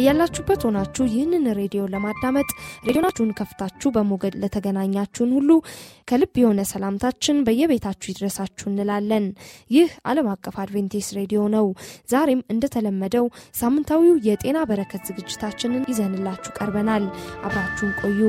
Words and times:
በያላችሁበት 0.00 0.60
ሆናችሁ 0.66 1.04
ይህንን 1.08 1.46
ሬዲዮ 1.58 1.82
ለማዳመጥ 1.92 2.46
ሬዲዮናችሁን 2.86 3.34
ከፍታችሁ 3.38 3.88
በሞገድ 3.96 4.34
ለተገናኛችሁን 4.42 5.32
ሁሉ 5.36 5.50
ከልብ 6.08 6.32
የሆነ 6.40 6.60
ሰላምታችን 6.70 7.42
በየቤታችሁ 7.46 8.08
ይድረሳችሁ 8.12 8.66
እንላለን። 8.70 9.26
ይህ 9.76 9.90
ዓለም 10.10 10.30
አቀፍ 10.34 10.56
አድቬንቲስት 10.64 11.14
ሬዲዮ 11.18 11.42
ነው። 11.56 11.68
ዛሬም 12.12 12.44
እንደተለመደው 12.54 13.28
ሳምንታዊው 13.60 14.16
የጤና 14.28 14.60
በረከት 14.70 15.04
ዝግጅታችንን 15.10 15.88
ይዘንላችሁ 15.92 16.54
ቀርበናል። 16.58 17.06
አብራችሁን 17.42 17.94
ቆዩ። 18.02 18.22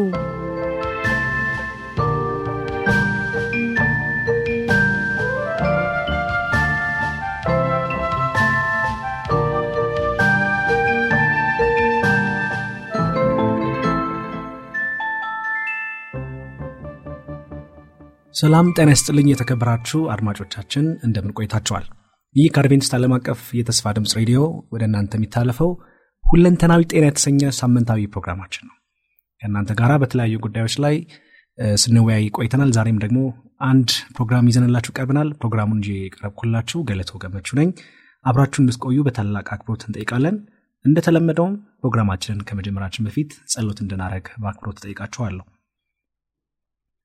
ሰላም 18.41 18.67
ጤና 18.75 18.89
ይስጥልኝ። 18.93 19.27
የተከበራችሁ 19.29 19.99
አድማጮቻችን 20.13 20.85
እንደምን 21.05 21.33
ቆይታችኋል? 21.37 21.83
ይህ 22.35 22.47
ከአድቬንቲስት 22.53 22.93
ዓለም 22.97 23.13
አቀፍ 23.17 23.41
የተስፋ 23.57 23.91
ድምፅ 23.97 24.13
ሬዲዮ 24.19 24.39
ወደ 24.73 24.83
እናንተ 24.87 25.11
የሚታለፈው 25.17 25.69
ሁለንተናዊ 26.23 26.81
ጤና 26.91 27.03
የተሰኘ 27.07 27.51
ሳምንታዊ 27.59 28.07
ፕሮግራማችን 28.13 28.63
ነው። 28.69 28.75
ከእናንተ 29.41 29.71
ጋር 29.81 29.91
በተለያዩ 30.03 30.39
ጉዳዮች 30.45 30.75
ላይ 30.85 30.95
ስንወያይ 31.77 32.25
ቆይተናል። 32.37 32.71
ዛሬም 32.77 32.99
ደግሞ 33.03 33.19
አንድ 33.67 33.89
ፕሮግራም 34.15 34.49
ይዘንላችሁ 34.51 34.93
ቀርበናል። 34.97 35.31
ፕሮግራሙን 35.39 35.79
እንጂ 35.79 35.89
የቀረብኩላችሁ 35.99 36.81
ገለቶ 36.89 37.23
ገመቹ 37.23 37.49
ነኝ። 37.59 37.69
አብራችሁ 38.25 38.61
እንድትቆዩ 38.63 38.99
በታላቅ 39.03 39.47
አክብሮት 39.55 39.83
እንጠይቃለን። 39.87 40.37
እንደተለመደውም 40.85 41.53
ፕሮግራማችንን 41.81 42.45
ከመጀመራችን 42.49 43.05
በፊት 43.07 43.31
ጸሎት 43.53 43.81
እንድናደረግ 43.83 44.27
በአክብሮት 44.43 44.79
እጠይቃችኋለሁ። 44.81 45.45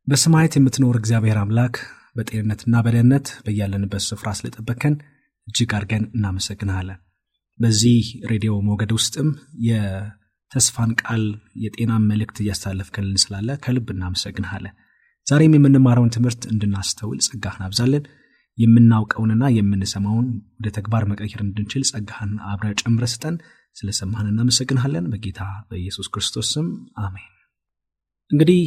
በሰማያት 0.06 0.54
የምትኖር 0.56 0.96
እግዚአብሔር 0.98 1.38
አምላክ 1.40 1.76
በጤንነትና 2.16 2.74
በደህንነት 2.84 3.26
በያለንበት 3.46 4.02
ስፍራ 4.04 4.28
ስለጠበከን 4.38 4.94
እጅግ 5.48 5.72
አድርገን 5.76 6.04
እናመሰግንሃለን። 6.08 6.98
በዚህ 7.58 8.04
ሬዲዮ 8.30 8.52
ሞገድ 8.66 8.90
ውስጥም 8.96 9.28
የተስፋን 9.66 10.92
ቃል 11.02 11.24
የጤናን 11.62 12.06
መልእክት 12.10 12.38
እያስተላለፍከልን 12.42 13.20
ስላለ 13.24 13.58
ከልብ 13.64 13.90
እናመሰግንሃለን። 13.94 14.74
ዛሬም 15.26 15.56
የምንማረውን 15.56 16.14
ትምህርት 16.16 16.42
እንድናስተውል 16.52 17.20
ጸጋህን 17.26 17.66
አብዛለን። 17.68 18.04
የምናውቀውንና 18.58 19.44
የምንሰማውን 19.56 20.28
ወደ 20.58 20.68
ተግባር 20.76 21.04
መቀየር 21.10 21.40
እንድንችል 21.44 21.82
ጸጋህን 21.90 22.34
አብረ 22.50 22.68
ጨምረ 22.82 23.06
ስጠን። 23.12 23.36
ስለሰማህን 23.76 24.30
እናመሰግንሃለን። 24.30 25.08
በጌታ 25.12 25.40
በኢየሱስ 25.68 26.06
ክርስቶስ 26.14 26.50
ስም 26.54 26.68
አሜን። 27.00 27.32
እንግዲህ 28.30 28.62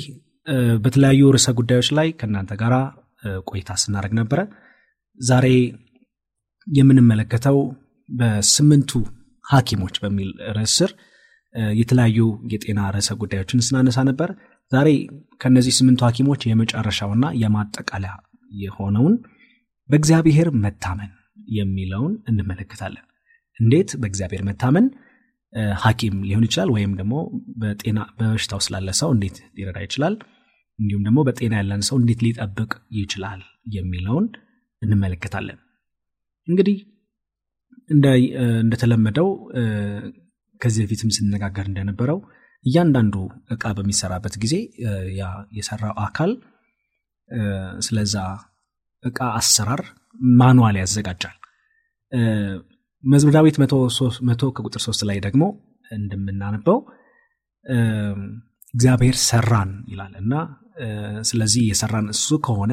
በተለያዩ 0.83 1.21
ርዕሰ 1.35 1.47
ጉዳዮች 1.59 1.89
ላይ 1.97 2.07
ከእናንተ 2.19 2.53
ጋር 2.61 2.73
ቆይታ 3.49 3.71
ስናደርግ 3.81 4.13
ነበረ። 4.19 4.39
ዛሬ 5.19 5.47
የምንመለከተው 6.67 7.57
በስምንቱ 8.09 8.91
ሐኪሞች 9.45 9.95
በሚል 10.03 10.29
ርዕስ 10.57 10.73
ስር 10.79 10.91
የተለያዩ 11.75 12.19
የጤና 12.53 12.79
ርዕሰ 12.95 13.09
ጉዳዮችን 13.21 13.63
ስናነሳ 13.67 13.99
ነበር። 14.09 14.29
ዛሬ 14.71 14.89
ከነዚህ 15.41 15.73
ስምንቱ 15.77 16.01
ሐኪሞች 16.07 16.41
የመጨረሻውና 16.49 17.25
የማጠቃለያ 17.41 18.13
የሆነውን 18.51 19.15
በእግዚአብሔር 19.89 20.47
መታመን 20.63 21.11
የሚለውን 21.57 22.13
እንመለከታለን። 22.29 23.05
እንዴት 23.59 23.89
በእግዚአብሔር 24.01 24.43
መታመን 24.49 24.85
ሐኪም 25.83 26.15
ሊሆን 26.27 26.45
ይችላል 26.47 26.69
ወይም 26.75 26.91
ደግሞ 26.99 27.13
በጤና 27.61 27.99
በበሽታው 28.17 28.59
ስላለ 28.65 28.89
ሰው 28.99 29.09
እንዴት 29.15 29.37
ሊረዳ 29.57 29.77
ይችላል፣ 29.85 30.15
እንዲሁም 30.79 31.03
ደግሞ 31.07 31.19
በጤና 31.27 31.53
ያለን 31.59 31.81
ሰው 31.87 31.95
እንዴት 32.01 32.21
ሊጠብቅ 32.25 32.71
ይችላል 32.97 33.41
የሚለውን 33.75 34.27
እንመለከታለን። 34.81 35.59
እንግዲህ 36.47 36.77
እንደተለመደው 38.61 39.27
ከዚህ 40.61 40.83
በፊትም 40.85 41.11
ስንነጋገር 41.15 41.65
እንደነበረው 41.69 42.19
እያንዳንዱ 42.65 43.15
እቃ 43.55 43.65
በሚሰራበት 43.77 44.33
ጊዜ 44.43 44.55
ያ 45.19 45.25
የሰራው 45.57 45.93
አካል 46.05 46.31
ስለዛ 47.79 48.15
እቃ 49.03 49.19
አሰራር 49.39 49.81
ማኑዋል 50.39 50.77
ያዘጋጃል። 50.81 51.35
መዝሙረ 53.03 53.33
ዳዊት 53.37 53.57
መቶ 54.29 54.43
ከቁጥር 54.55 54.81
ሶስት 54.87 55.01
ላይ 55.09 55.17
ደግሞ 55.27 55.43
እንደምናነበው 55.91 56.77
እግዚአብሔር 58.73 59.15
ሰራን 59.27 59.71
ይላል 59.91 60.13
እና 60.21 60.33
ስለዚህ 61.29 61.63
የሰራን 61.69 62.07
እሱ 62.13 62.37
ከሆነ 62.45 62.71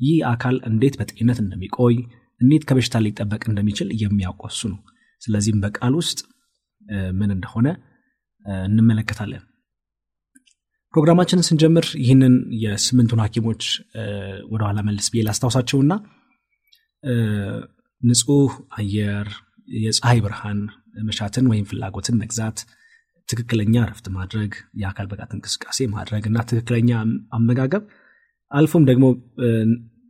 ይህ 0.00 0.18
አካል 0.32 0.56
እንዴት 0.68 0.94
በጤንነት 1.00 1.38
እንደሚቆይ 1.44 1.96
እንዴት 2.40 2.64
ከበሽታ 2.68 2.96
ሊጠበቅ 3.04 3.42
እንደሚችል 3.48 3.88
የሚያውቀው 4.02 4.50
ነው። 4.72 4.78
ስለዚህም 5.22 5.62
በቃል 5.64 5.94
ውስጥ 6.00 6.18
ምን 7.12 7.30
እንደሆነ 7.36 7.68
እንመለከታለን። 8.66 9.42
ፕሮግራማችንን 10.94 11.46
ስንጀምር 11.48 11.86
ይህንን 12.02 12.34
የስምንቱን 12.62 13.20
ሐኪሞች 13.24 13.62
ወደኋላ 14.52 14.78
መልስ 14.86 15.06
ብዬ 15.12 15.22
ላስታውሳቸውና 15.26 15.92
ንጹህ 18.02 18.52
አየር 18.78 19.28
የፀሐይ 19.78 20.18
ብርሃን 20.24 20.60
መሻትን 21.08 21.46
ወይም 21.50 21.66
ፍላጎትን 21.70 22.18
መግዛት፣ 22.20 22.58
ትክክለኛ 23.28 23.74
እረፍት 23.84 24.06
ማድረግ፣ 24.14 24.52
የአካል 24.80 25.06
ብቃት 25.10 25.30
እንቅስቃሴ 25.36 25.86
ማድረግ 25.94 26.24
እና 26.30 26.38
ትክክለኛ 26.50 26.90
አመጋገብ 27.36 27.82
አልፎም 28.52 28.84
ደግሞ 28.90 29.06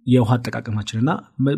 የውሃ 0.06 0.32
አጠቃቀማችንና 0.36 1.10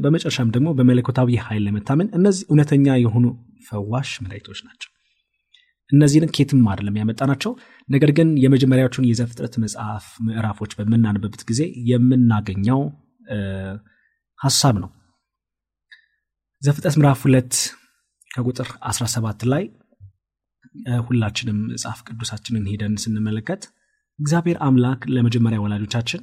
በመጨረሻም 0.04 0.48
ደግሞ 0.54 0.68
በመለኮታዊ 0.78 1.36
ኃይል 1.44 1.62
ለመታመን 1.66 2.08
እነዚህ 2.18 2.44
እውነተኛ 2.48 2.96
የሆኑ 3.02 3.26
ፈዋሽ 3.68 4.12
መድኃኒቶች 4.22 4.60
ናቸው። 4.66 4.90
እነዚህን 5.90 6.32
ኬትም 6.36 6.62
አይደለም 6.72 6.96
ያመጣናቸው፣ 7.00 7.52
ነገር 7.88 8.10
ግን 8.18 8.28
የመጀመሪያዎቹን 8.42 9.06
የዘፍጥረት 9.08 9.54
መጽሐፍ 9.64 10.06
ምዕራፎች 10.26 10.72
በምናነበበት 10.78 11.42
ጊዜ 11.50 11.60
የምናገኘው 11.90 12.80
ሀሳብ 14.38 14.76
ነው። 14.82 14.90
ዘፍጥረት 16.62 16.96
ምዕራፍ 17.00 17.20
ሁለት 17.26 17.54
ከቁጥር 18.30 18.68
17 18.88 19.46
ላይ 19.52 19.62
ሁላችንም 21.06 21.58
መጽሐፍ 21.70 22.00
ቅዱሳችንን 22.08 22.64
ሄደን 22.70 22.94
ስንመለከት 23.02 23.62
እግዚአብሔር 24.18 24.58
አምላክ 24.66 25.00
ለመጀመሪያ 25.14 25.58
ወላጆቻችን 25.64 26.22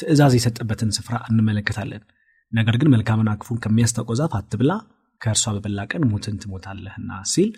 ትእዛዝ 0.00 0.32
የሰጠበትን 0.36 0.90
ስፍራ 0.96 1.16
እንመለከታለን። 1.30 2.02
ነገር 2.52 2.76
ግን 2.80 2.90
መልካምና 2.94 3.30
ክፉን 3.40 3.58
ከሚያስታውቀው 3.64 4.16
ዛፍ 4.20 4.32
አትብላ፣ 4.38 4.70
ከእርሷ 5.20 5.52
በበላ 5.56 5.80
ቀን 5.90 6.02
ሞትን 6.10 6.36
ትሞታለህና 6.42 7.10
ሲል 7.32 7.50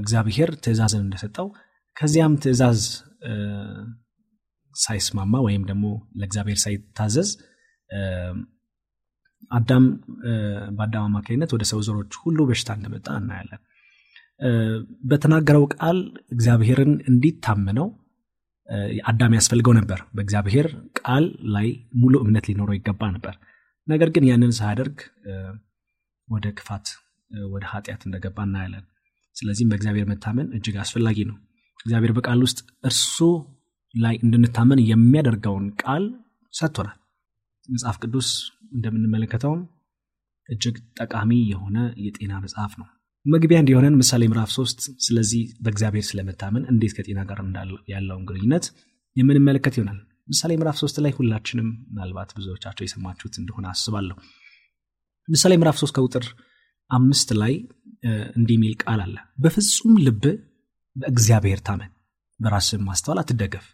እግዚአብሔር 0.00 0.50
ትእዛዝን 0.64 1.02
እንደሰጠው 1.06 1.48
ከዚያም 1.96 2.34
ትእዛዝ 2.42 2.82
ሳይስማማ 4.76 5.34
ወይም 5.46 5.62
ደግሞ 5.70 5.86
ለእግዚአብሔር 6.20 6.58
ሳይታዘዝ 6.64 7.30
አዳም 9.50 9.84
በአዳም 10.76 11.04
አማካኝነት 11.08 11.50
ወደ 11.54 11.64
ሰው 11.70 11.80
ዘሮች 11.86 12.12
ሁሉ 12.22 12.38
በሽታ 12.48 12.70
እንደመጣ 12.78 13.08
እናያለን። 13.20 13.60
በተናገረው 15.04 15.64
ቃል 15.74 15.98
እግዚአብሔርን 16.32 16.92
እንዲታመነው 17.08 17.88
አዳም 19.10 19.32
ያስፈልገው 19.36 19.72
ነበር። 19.78 20.00
በእግዚአብሔር 20.14 20.66
ቃል 21.00 21.24
ላይ 21.54 21.68
ሙሉ 21.94 22.14
እምነት 22.24 22.44
ሊኖረው 22.50 22.76
ይገባ 22.78 23.02
ነበር። 23.16 23.34
ነገር 23.88 24.08
ግን 24.14 24.24
ያንን 24.30 24.52
ሳያደርግ 24.58 24.98
ወደ 26.28 26.46
ክፋት 26.58 26.86
ወደ 27.50 27.64
ኃጢአት 27.72 28.02
እንደገባ 28.06 28.38
እናያለን። 28.48 28.84
ስለዚህም 29.36 29.70
በእግዚአብሔር 29.70 30.06
መታመን 30.10 30.48
እጅግ 30.56 30.76
አስፈላጊ 30.82 31.18
ነው 31.28 31.36
እግዚአብሔር 31.80 32.12
በቃል 32.16 32.40
ውስጥ 32.46 32.58
እርሱ 32.84 33.16
ላይ 33.94 34.14
እንድንታመን 34.24 34.80
የሚያደርገውን 34.90 35.66
ቃል 35.82 36.04
ሰጥቶናል 36.54 36.96
መጽሐፍ 37.68 37.96
ቅዱስ 38.02 38.28
እንደምንመለከተውም 38.72 39.62
እጅግ 40.48 40.76
ጠቃሚ 41.00 41.30
የሆነ 41.50 41.76
የጤና 42.04 42.32
መጽሐፍ 42.44 42.72
ነው 42.80 42.88
መግቢያ 43.26 43.58
እንዲሆነን 43.62 43.96
ምሳሌ 44.00 44.22
ምዕራፍ 44.30 44.50
ሶስት 44.56 44.78
ስለዚህ 45.04 45.42
በእግዚአብሔር 45.64 46.04
ስለመታመን 46.08 46.62
እንዴት 46.72 46.92
ከጤና 46.96 47.20
ጋር 47.30 47.40
ያለውን 47.90 48.22
ግንኙነት 48.28 48.66
የምንመለከት 49.16 49.74
ይሆናል። 49.78 49.98
ምሳሌ 50.28 50.50
ምዕራፍ 50.58 50.76
ሶስት 50.82 50.96
ላይ 51.04 51.12
ሁላችንም 51.16 51.68
ምናልባት 51.88 52.30
ብዙዎቻቸው 52.36 52.84
የሰማችሁት 52.86 53.34
እንደሆነ 53.40 53.66
አስባለሁ። 53.72 54.16
ምሳሌ 55.28 55.52
ምዕራፍ 55.60 55.76
ሶስት 55.82 55.94
ከቁጥር 55.96 56.24
አምስት 56.90 57.30
ላይ 57.40 57.52
እንዲህ 58.38 58.56
የሚል 58.58 58.74
ቃል 58.82 59.00
አለ። 59.04 59.16
በፍጹም 59.42 59.94
ልብ 60.06 60.24
በእግዚአብሔር 60.96 61.60
ታመን 61.66 61.90
በራስህም 62.40 62.86
ማስተዋል 62.88 63.20
አትደገፍ። 63.22 63.66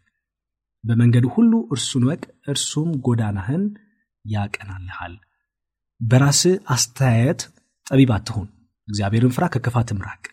በመንገዱ 0.84 1.26
ሁሉ 1.36 1.52
እርሱን 1.74 2.04
ወቅ 2.10 2.22
እርሱም 2.48 2.90
ጎዳናህን 3.06 3.62
ያቀናልሃል። 4.24 5.14
በራስህ 6.00 6.56
አስተያየት 6.74 7.40
ጠቢብ 7.86 8.10
አትሁን 8.16 8.48
እግዚአብሔርን 8.88 9.32
ፍራ 9.36 9.44
ከክፋትም 9.54 10.00
ራቅ። 10.06 10.24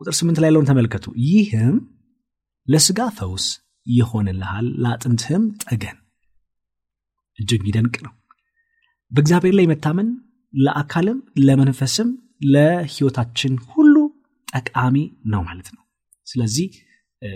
ቁጥር 0.00 0.14
ስምንት 0.18 0.38
ላይ 0.42 0.48
ያለውን 0.50 0.68
ተመልከቱ። 0.70 1.04
ይህም 1.28 1.76
ለስጋ 2.68 3.00
ፈውስ 3.16 3.46
ይሆንልሃል 3.86 4.66
ለአጥንትህም 4.82 5.44
ጠገን። 5.64 5.96
እጅግ 7.38 7.60
የሚደንቅ 7.62 7.96
ነው። 8.06 8.12
በእግዚአብሔር 9.12 9.54
ላይ 9.58 9.66
መታመን 9.70 10.08
ለአካልም 10.54 11.18
ለመንፈስም 11.46 12.10
ለህይወታችን 12.52 13.54
ሁሉ 13.68 13.94
ጠቃሚ 14.48 14.96
ነው 15.26 15.42
ማለት 15.48 15.68
ነው። 15.74 15.82
ስለዚህ 16.26 16.68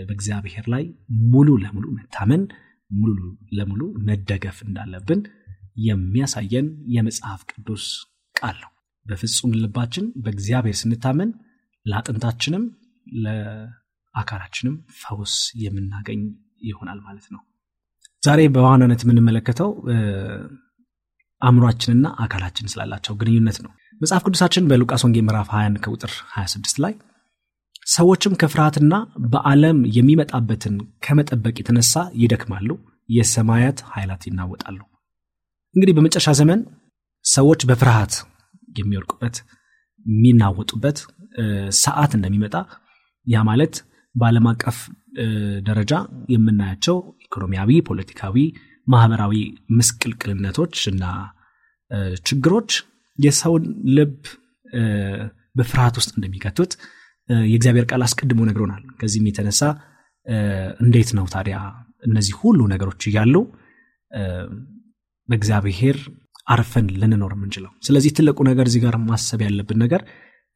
በእግዚአብሔር 0.01 0.65
ላይ 0.73 0.83
ሙሉ 1.31 1.49
ለሙሉ 1.63 1.85
መታመን 1.97 2.41
ሙሉ 2.91 3.17
ለሙሉ 3.51 3.81
መደገፍ 4.07 4.57
እንዳለብን 4.65 5.21
የሚያሳየን 5.87 6.67
የመጽሐፍ 6.95 7.41
ቅዱስ 7.51 7.85
ቃል 8.35 8.57
ነው 8.63 8.71
በፍጹም 9.09 9.51
ልባችን 9.61 10.05
በእግዚአብሔር 10.23 10.77
ስንታመን 10.79 11.29
ለአጥንታችንም 11.85 12.63
ለአካላችንም 13.23 14.75
ፈውስ 15.01 15.33
የምናገኝ 15.63 16.21
ይሆናል 16.63 16.99
ማለት 17.05 17.27
ነው። 17.33 17.41
ዛሬ 18.23 18.39
በዋናነት 18.55 19.01
የምንመለከተው 19.03 19.69
አእምሯችንና 21.41 22.07
አካላችን 22.23 22.69
ስላላቸው 22.71 23.13
ግንኙነት 23.19 23.57
ነው። 23.65 23.71
መጽሐፍ 24.01 24.23
ቅዱሳችን 24.25 24.67
በሉቃስ 24.69 25.03
ወንጌ 25.05 25.17
ምዕራፍ 25.27 25.47
21 25.53 25.79
ከቁጥር 25.85 26.11
26 26.33 26.81
ላይ 26.83 26.93
ሰዎችም 27.87 28.33
ከፍርሃትና 28.41 28.93
በዓለም 29.27 29.77
የሚመጣበትን 29.95 30.75
ከመጠበቅ 31.05 31.55
የተነሳ 31.59 31.93
ይደክማሉ 32.23 32.69
የሰማያት 33.09 33.79
ኃይላት 33.91 34.23
ይናወጣሉ። 34.29 34.79
እንግዲህ 35.75 35.93
በመጨረሻ 35.97 36.29
ዘመን 36.39 36.59
ሰዎች 37.25 37.61
በፍርሃት 37.69 38.13
የሚወድቁበት 38.75 39.37
የሚናወጡበት 40.05 40.97
ሰዓት 41.79 42.11
እንደሚመጣ 42.17 42.55
ያ 43.27 43.41
ማለት 43.49 43.75
በዓለም 44.15 44.45
አቀፍ 44.51 44.77
ደረጃ 45.63 45.93
የምናያቸው 46.33 46.95
ኢኮኖሚያዊ 47.25 47.79
ፖለቲካዊ 47.89 48.35
ማህበራዊ 48.87 49.33
ምስቅልቅልነቶች 49.77 50.75
እና 50.91 51.03
ችግሮች 52.25 52.71
የሰውን 53.19 53.63
ልብ 53.95 54.15
በፍርሃት 55.55 55.95
ውስጥ 55.99 56.11
እንደሚከቱት 56.17 56.71
የእግዚአብሔር 57.47 57.85
ቃል 57.91 58.01
አስቀድሞ 58.05 58.39
ነግሮናል። 58.49 58.83
ከዚህም 58.99 59.27
የተነሳ 59.29 59.61
እንዴት 60.79 61.09
ነው 61.17 61.25
ታዲያ 61.33 61.57
እነዚህ 62.03 62.35
ሁሉ 62.41 62.59
ነገሮች 62.73 63.01
እያሉ 63.09 63.35
በእግዚአብሔር 65.29 65.97
አርፈን 66.49 66.87
ልንኖር 67.01 67.33
የምንችለው። 67.35 67.71
ስለዚህ 67.87 68.11
ትልቁ 68.17 68.39
ነገር 68.49 68.65
እዚህ 68.69 68.81
ጋር 68.85 68.95
ማሰብ 69.07 69.41
ያለብን 69.45 69.79
ነገር 69.83 70.01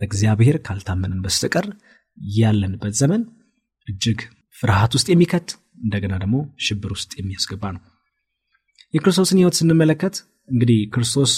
በእግዚአብሔር 0.01 0.57
ካልታመንን 0.65 1.19
በስተቀር 1.25 1.65
ያለንበት 2.35 2.93
ዘመን 3.01 3.21
እጅግ 3.87 4.19
ፍርሃት 4.55 4.91
ውስጥ 4.97 5.07
የሚከት 5.11 5.47
እንደገና 5.83 6.13
ደግሞ 6.23 6.35
ሽብር 6.65 6.91
ውስጥ 6.95 7.11
የሚያስገባ 7.19 7.63
ነው። 7.75 7.81
የክርስቶስን 8.93 9.39
ህይወት 9.41 9.55
ስንመለከት 9.59 10.15
እንግዲህ 10.49 10.79
ክርስቶስ 10.93 11.33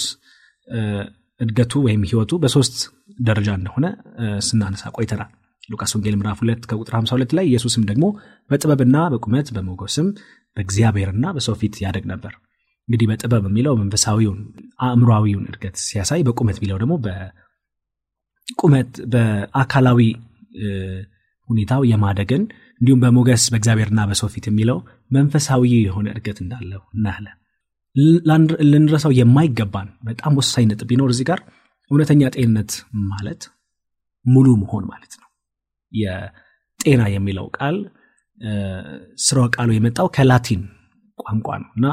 እድገቱ 1.40 1.72
ወይም 1.86 2.02
ህይወቱ 2.10 2.32
በሶስት 2.42 2.76
ደረጃ 3.20 3.48
እንደሆነ 3.58 3.86
ስናነሳ 4.46 4.84
ቆይተናል። 4.96 5.30
ሉቃስ 5.68 5.92
ወንጌል 5.96 6.16
ምዕራፍ 6.18 6.40
2 6.42 6.66
ከቁጥር 6.70 6.94
52 6.98 7.32
ላይ 7.36 7.44
ኢየሱስም 7.50 7.84
ደግሞ 7.90 8.04
በጥበብና 8.50 8.96
በቁመት 9.12 9.48
በሞገስም 9.56 10.08
በእግዚአብሔርና 10.56 11.26
በሰው 11.36 11.54
ፊት 11.60 11.74
ያደግ 11.84 12.04
ነበር 12.12 12.34
እንግዲህ 12.88 13.06
በጥበብ 13.10 13.44
የሚለው 13.48 13.74
መንፈሳዊውን 13.80 14.40
አእምሯዊውን 14.84 15.46
እድገት 15.50 15.76
ሲያሳይ 15.84 16.20
በቁመት 16.26 16.56
የሚለው 16.58 16.78
ደግሞ 16.82 16.94
በቁመት 17.06 18.90
በአካላዊ 19.12 20.00
ሁኔታው 21.48 21.82
የማደግን 21.90 22.42
እንዲሁም 22.80 23.00
በሞገስ 23.02 23.42
በእግዚአብሔርና 23.52 24.00
በሰው 24.08 24.28
ፊት 24.34 24.46
የሚለው 24.48 24.78
መንፈሳዊ 25.10 25.64
የሆነ 25.80 26.06
እድገት 26.12 26.38
እንዳለው 26.44 26.82
እናያለን። 26.96 27.36
ልንረሳው 28.70 29.12
የማይገባን 29.18 29.88
በጣም 30.08 30.32
ወሳኝ 30.40 30.64
ነጥብ 30.70 30.88
ቢኖር 30.90 31.10
እዚህ 31.14 31.26
ጋር 31.30 31.40
እውነተኛ 31.90 32.22
ጤንነት 32.34 32.72
ማለት 33.12 33.42
ሙሉ 34.24 34.46
መሆን 34.62 34.84
ማለት 34.90 35.12
ነው። 35.20 35.28
የጤና 35.92 37.02
የሚለው 37.14 37.46
ቃል 37.58 37.76
ስራው 39.26 39.46
ቃሉ 39.54 39.70
የመጣው 39.74 40.08
ከላቲን 40.16 40.62
ቋንቋ 41.18 41.48
ነው 41.62 41.70
እና 41.76 41.86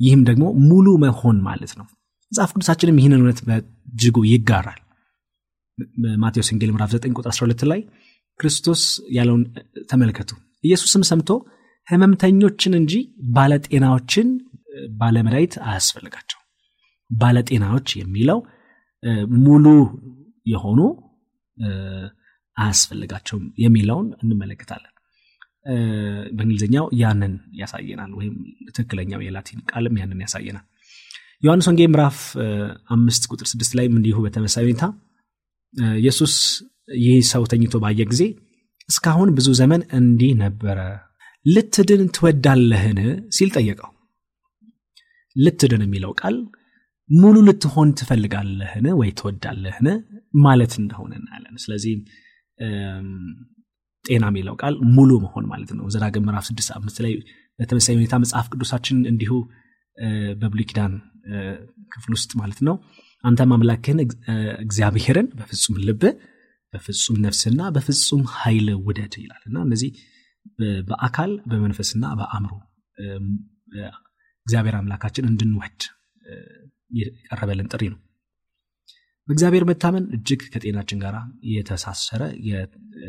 ይህም 0.00 0.20
ደግሞ 0.28 0.44
ሙሉ 0.66 0.88
መሆን 1.04 1.38
ማለት 1.46 1.72
ነው። 1.78 1.86
መጽሐፍ 2.32 2.50
ቅዱሳችንም 2.54 2.98
ይህንን 3.00 3.20
እውነት 3.20 3.40
በእጅጉ 3.46 4.16
ይጋራል። 4.30 4.80
ማቴዎስ 6.22 6.48
ወንጌል 6.52 6.70
ምዕራፍ 6.74 6.90
9 6.96 7.16
ቁጥር 7.18 7.32
12 7.32 7.64
ላይ 7.70 7.80
ክርስቶስ 8.40 8.82
ያለውን 9.10 9.42
ተመልከቱ። 9.90 10.30
ኢየሱስም 10.64 11.02
ሰምቶ 11.10 11.30
ህመምተኞችን 11.88 12.72
እንጂ 12.80 12.92
ባለጤናዎችን 13.36 14.28
ባለመድኃኒት 14.98 15.54
አያስፈልጋቸው። 15.68 16.40
ባለጤናዎች 17.10 17.88
የሚለው 18.00 18.38
ሙሉ 19.44 19.66
የሆኑ 20.46 20.80
አያስፈልጋቸውም 22.56 23.46
የሚለውን 23.64 24.06
እንመለከታለን 24.22 24.92
በእንግሊዝኛው 26.36 26.86
ያንን 27.00 27.32
ያሳየናል 27.60 28.12
ወይም 28.18 28.34
ትክክለኛው 28.70 29.20
የላቲን 29.24 29.60
ቃልም 29.70 29.96
ያንን 30.00 30.20
ያሳየናል። 30.24 30.66
ዮሐንስ 31.42 31.66
ወንጌ 31.70 31.82
ምዕራፍ 31.92 32.18
አምስት 32.90 33.24
ቁጥር 33.32 33.46
ስድስት 33.52 33.72
ላይም 33.78 33.94
እንዲሁ 33.98 34.16
በተመሳይ 34.24 34.64
ሁኔታ 34.66 34.84
ኢየሱስ 35.98 36.34
ይህ 36.98 37.18
ሰው 37.32 37.42
ተኝቶ 37.50 37.76
ባየ 37.82 38.02
ጊዜ 38.12 38.22
እስካሁን 38.88 39.30
ብዙ 39.36 39.48
ዘመን 39.60 39.82
እንዲህ 39.98 40.32
ነበረ። 40.42 40.78
ልትድን 41.46 42.02
ትወዳለህን? 42.16 42.98
ሲል 43.36 43.50
ጠየቀው። 43.56 43.90
ልትድን 45.36 45.82
የሚለው 45.84 46.12
ቃል 46.20 46.36
ሙሉ 47.10 47.36
ልትሆን 47.46 47.88
ትፈልጋለህን? 47.98 48.86
ወይ 49.00 49.10
ትወዳለህን? 49.18 49.86
ማለት 50.46 50.72
እንደሆነ 50.80 51.12
እናያለን። 51.20 51.56
ስለዚህ 51.64 51.94
ጤና 54.04 54.24
የሚለው 54.30 54.54
ቃል 54.60 54.74
ሙሉ 54.96 55.10
መሆን 55.24 55.44
ማለት 55.50 55.70
ነው። 55.78 55.84
ዘዳግም 55.94 56.24
ምዕራፍ 56.26 56.44
ስድስት 56.48 56.70
አምስት 56.76 56.98
ላይ 57.04 57.12
በተመሳይ 57.58 57.94
ሁኔታ 57.98 58.14
መጽሐፍ 58.22 58.46
ቅዱሳችን 58.52 58.98
እንዲሁ 59.12 59.32
በብሉይ 60.40 60.66
ኪዳን 60.70 60.92
ክፍል 61.92 62.12
ውስጥ 62.16 62.30
ማለት 62.40 62.60
ነው። 62.68 62.74
አንተ 63.24 63.40
አምላክህን 63.48 64.00
እግዚአብሔርን 64.64 65.28
በፍጹም 65.38 65.76
ልብ 65.88 66.02
በፍጹም 66.72 67.16
ነፍስና 67.24 67.60
በፍጹም 67.74 68.22
ኃይል 68.34 68.66
ውደድ 68.86 69.14
ይላል። 69.22 69.42
እና 69.48 69.58
እነዚህ 69.66 69.90
በአካል 70.88 71.30
በመንፈስና 71.50 72.04
በአእምሮ 72.18 72.52
እግዚአብሔር 74.46 74.76
አምላካችን 74.78 75.28
እንድንወድ 75.30 75.80
የቀረበልን 76.98 77.70
ጥሪ 77.72 77.82
ነው 77.92 77.98
በእግዚአብሔር 79.28 79.64
መታመን 79.70 80.04
እጅግ 80.16 80.42
ከጤናችን 80.52 81.00
ጋር 81.02 81.16
የተሳሰረ 81.52 82.22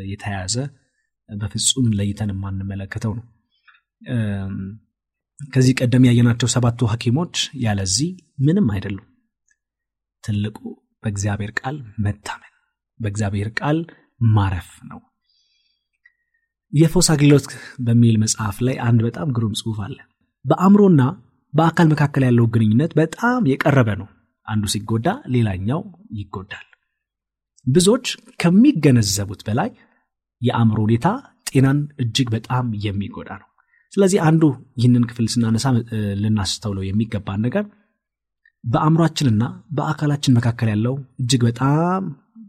የተያያዘ 0.10 0.56
በፍጹም 1.30 1.88
ለይተን 1.98 2.32
የማንመለከተው 2.34 3.14
ነው። 3.20 3.26
ከዚህ 5.50 5.74
ቀደም 5.80 6.06
ያየናቸው 6.08 6.48
ሰባቱ 6.54 6.90
ሐኪሞች 6.92 7.36
ያለዚህ 7.64 8.10
ምንም 8.40 8.68
አይደሉም። 8.74 9.06
ትልቁ 10.24 10.58
በእግዚአብሔር 11.04 11.52
ቃል 11.60 11.76
መታመን 12.06 12.54
በእግዚአብሔር 13.00 13.50
ቃል 13.60 13.78
ማረፍ 14.30 14.70
ነው። 14.90 15.00
የፈውስ 16.74 17.08
አገልግሎት 17.14 17.46
በሚል 17.80 18.16
መጽሐፍ 18.18 18.58
ላይ 18.68 18.76
አንድ 18.88 19.00
በጣም 19.08 19.30
ግሩም 19.38 19.54
ጽሁፍ 19.60 19.78
አለ። 19.86 19.98
በአእምሮና 20.46 21.02
በአካል 21.54 21.88
መካከል 21.94 22.24
ያለው 22.28 22.46
ግንኙነት 22.54 22.92
በጣም 23.00 23.48
የቀረበ 23.52 23.90
ነው 24.02 24.08
አንዱ 24.50 24.66
ሲጎዳ 24.74 25.08
ሌላኛው 25.34 25.82
ይጎዳል። 26.20 26.66
ብዙዎች 27.66 28.06
ከሚገነዘቡት 28.40 29.42
በላይ 29.48 29.70
የአእምሮ 30.42 30.78
ሁኔታ 30.86 31.08
ጤናን 31.50 31.80
እጅግ 32.04 32.28
በጣም 32.36 32.66
የሚጎዳ 32.86 33.30
ነው። 33.42 33.48
ስለዚህ 33.94 34.20
አንዱ 34.30 34.44
ይህንን 34.80 35.04
ክፍል 35.10 35.28
ስናነሳ 35.34 35.66
ልናስተውለው 36.22 36.84
የሚገባን 36.86 37.42
ነገር 37.48 37.66
በአእምሯችንና 38.64 39.44
በአካላችን 39.72 40.36
መካከል 40.38 40.70
ያለው 40.74 40.96
እጅግ 41.22 41.42
በጣም 41.48 42.04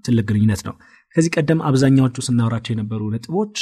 ትልቅ 0.04 0.25
ግንኙነት 0.30 0.62
ነው። 0.69 0.75
ከዚህ 1.16 1.30
ቀደም 1.37 1.61
አብዛኛዎቹ 1.69 2.16
ስናወራቸው 2.26 2.73
የነበሩ 2.75 3.02
ነጥቦች 3.14 3.57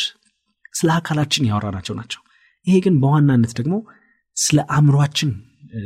ስለ 0.74 0.88
አካላችን 0.96 1.48
ያወራናቸው 1.50 1.94
ናቸው። 2.00 2.20
ይሄ 2.66 2.76
ግን 2.84 2.94
በዋናነት 3.02 3.52
ደግሞ 3.58 3.74
ስለ 4.36 4.58
አእምሯችን 4.74 5.30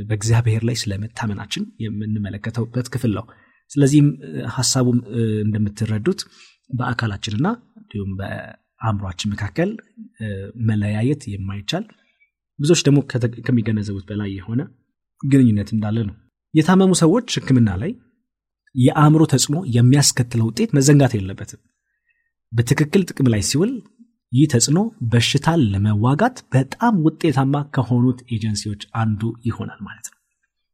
በእግዚአብሔር 0.08 0.62
ላይ 0.64 0.76
ስለመታመናችን 0.82 1.64
የምንመለከተውበት 1.84 2.86
ክፍል 2.94 3.12
ነው። 3.18 3.24
ስለዚህም 3.70 4.08
ሀሳቡም 4.56 4.98
እንደምትረዱት 5.44 6.20
በአካላችንና 6.70 7.46
እንዲሁም 7.82 8.12
በአእምሯችን 8.18 9.32
መካከል 9.34 9.70
መለያየት 10.68 11.22
የማይቻል 11.32 11.84
ብዙዎች 12.58 12.80
ደግሞ 12.86 12.98
ከሚገነዘቡት 13.46 14.04
በላይ 14.10 14.30
የሆነ 14.38 14.60
ግንኙነት 15.20 15.68
እንዳለ 15.74 15.98
ነው። 16.08 16.16
የታመሙ 16.54 16.92
ሰዎች 17.02 17.28
ህክምና 17.38 17.70
ላይ 17.82 17.92
የአእምሮ 18.74 19.22
ተጽዕኖ 19.32 19.58
የሚያስከትለው 19.76 20.46
ውጤት 20.50 20.70
መዘንጋት 20.76 21.12
የለበትም። 21.16 21.60
በትክክል 22.52 23.02
ጥቅም 23.08 23.28
ላይ 23.32 23.42
ሲውል 23.50 23.72
ይህ 24.32 24.46
ተጽዕኖ 24.52 24.78
በሽታን 25.12 25.60
ለመዋጋት 25.72 26.36
በጣም 26.54 26.94
ውጤታማ 27.06 27.54
ከሆኑት 27.74 28.20
ኤጀንሲዎች 28.34 28.82
አንዱ 29.00 29.22
ይሆናል 29.48 29.80
ማለት 29.86 30.06
ነው። 30.12 30.18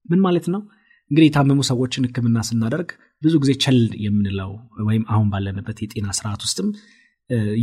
ምን 0.06 0.20
ማለት 0.26 0.46
ነው? 0.54 0.60
እንግዲህ 1.10 1.28
የታመሙ 1.28 1.60
ሰዎችን 1.68 2.06
ህክምና 2.06 2.38
ስናደርግ 2.48 2.88
ብዙ 3.22 3.34
ጊዜ 3.42 3.52
ቸል 3.64 3.78
የምንለው 4.04 4.50
ወይም 4.88 5.04
አሁን 5.12 5.28
ባለንበት 5.32 5.78
የጤና 5.82 6.08
ስርዓት 6.18 6.42
ውስጥም 6.46 6.68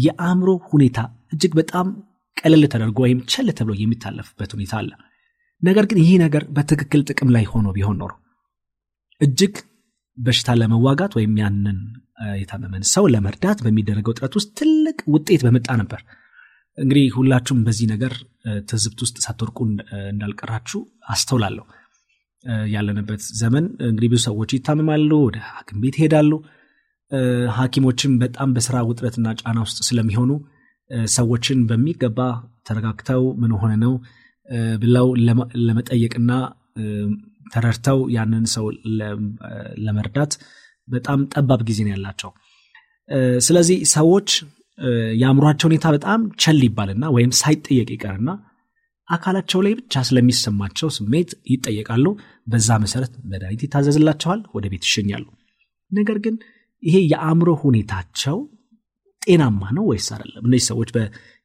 የአእምሮ 0.03 0.49
ሁኔታ 0.71 0.97
እጅግ 1.33 1.53
በጣም 1.59 1.87
ቀለል 2.37 2.63
ተደርጎ 2.73 2.97
ወይም 3.05 3.19
ቸል 3.31 3.47
ተብሎ 3.57 3.73
የሚታለፍበት 3.79 4.51
ሁኔታ 4.55 4.73
አለ። 4.81 4.91
ነገር 5.61 5.85
ግን 5.89 5.99
ይህ 6.01 6.11
ነገር 6.23 6.43
በትክክል 6.55 7.01
ጥቅም 7.09 7.29
ላይ 7.35 7.45
ሆኖ 7.51 7.67
ቢሆን 7.77 7.97
ኖሮ 8.01 8.11
እጅግ 9.21 9.55
በሽታ 10.17 10.49
ለመዋጋት 10.59 11.13
ወይም 11.17 11.33
ያንን 11.41 11.79
የታመመን 12.41 12.83
ሰው 12.91 13.05
ለመርዳት 13.13 13.59
በሚደረገው 13.65 14.13
ጥረት 14.17 14.33
ውስጥ 14.39 14.49
ትልቅ 14.59 14.97
ውጤት 15.13 15.41
በመጣ 15.47 15.67
ነበር። 15.81 16.01
እንግዲህ 16.77 17.05
ሁላችሁም 17.17 17.59
በዚህ 17.65 17.87
ነገር 17.93 18.13
ትዝብት 18.69 18.99
ውስጥ 19.05 19.17
ሳትወርቁ 19.25 19.57
እንዳልቀራችሁ 20.11 20.79
አስተውላለሁ። 21.09 21.65
ያለንበት 22.73 23.21
ዘመን 23.39 23.65
እንግዲህ 23.87 24.09
ብዙ 24.11 24.21
ሰዎች 24.27 24.49
ይታመማሉ 24.55 25.11
ወደ 25.27 25.37
ሀኪም 25.51 25.79
ቤት 25.83 25.95
ይሄዳሉ። 25.99 26.31
ሀኪሞችም 27.57 28.13
በጣም 28.21 28.49
በስራ 28.55 28.77
ውጥረትና 28.89 29.27
ጫና 29.41 29.57
ውስጥ 29.65 29.79
ስለሚሆኑ 29.87 30.31
ሰዎችን 31.11 31.59
በሚገባ 31.69 32.19
ተረጋግተው 32.67 33.23
ምን 33.41 33.51
ሆነ 33.61 33.73
ነው 33.83 33.93
ብለው 34.81 35.07
ለመጠየቅና 35.67 36.31
ተረድተው 37.45 37.99
ያንን 38.15 38.45
ሰው 38.53 38.65
ለመርዳት 39.85 40.33
በጣም 40.87 41.19
ጠባብ 41.33 41.61
ጊዜ 41.69 41.79
ነው 41.85 41.93
ያላቸው። 41.95 42.31
ስለዚህ 43.39 43.77
ሰዎች 43.93 44.29
የአእምሯቸው 45.19 45.67
ሁኔታ 45.69 45.87
በጣም 45.95 46.21
ቸል 46.43 46.59
ይባልና 46.67 47.05
ወይም 47.15 47.31
ሳይጠየቅ 47.39 47.89
ይቀርና 47.95 48.29
አካላቸው 49.07 49.59
ላይ 49.65 49.73
ብቻ 49.79 50.03
ስለሚሰማቸው 50.07 50.89
ስሜት 50.95 51.31
ይጠየቃሉ። 51.51 52.05
በዛ 52.47 52.69
መሰረት 52.83 53.13
መድኃኒት 53.31 53.61
ይታዘዝላቸዋል 53.65 54.41
ወደ 54.55 54.65
ቤት 54.73 54.83
ይሸኛሉ። 54.89 55.25
ነገር 55.91 56.17
ግን 56.25 56.35
ይሄ 56.83 56.95
የአእምሮ 57.11 57.49
ሁኔታቸው 57.63 58.37
ጤናማ 59.21 59.61
ነው 59.77 59.83
ወይስ 59.89 60.07
አይደለም? 60.15 60.43
እነዚህ 60.47 60.65
ሰዎች 60.71 60.89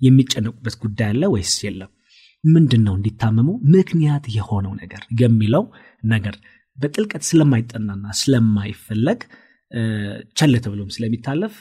የሚጨነቁበት 0.00 0.74
ጉዳይ 0.82 1.10
አለ 1.12 1.22
ወይስ 1.34 1.54
የለም 1.66 1.90
ምንድን 2.44 2.82
ነው 2.86 2.94
እንዲታመሙ 2.98 3.48
ምክንያት 3.74 4.24
የሆነው 4.36 4.72
ነገር 4.82 5.02
የሚለው 5.20 5.64
ነገር 6.04 6.36
በጥልቀት 6.78 7.22
ስለማይጠናና 7.28 8.04
ስለማይፈለግ 8.20 9.20
ቸል 10.36 10.54
ተብሎም 10.64 10.92
ስለሚታለፍ 10.94 11.54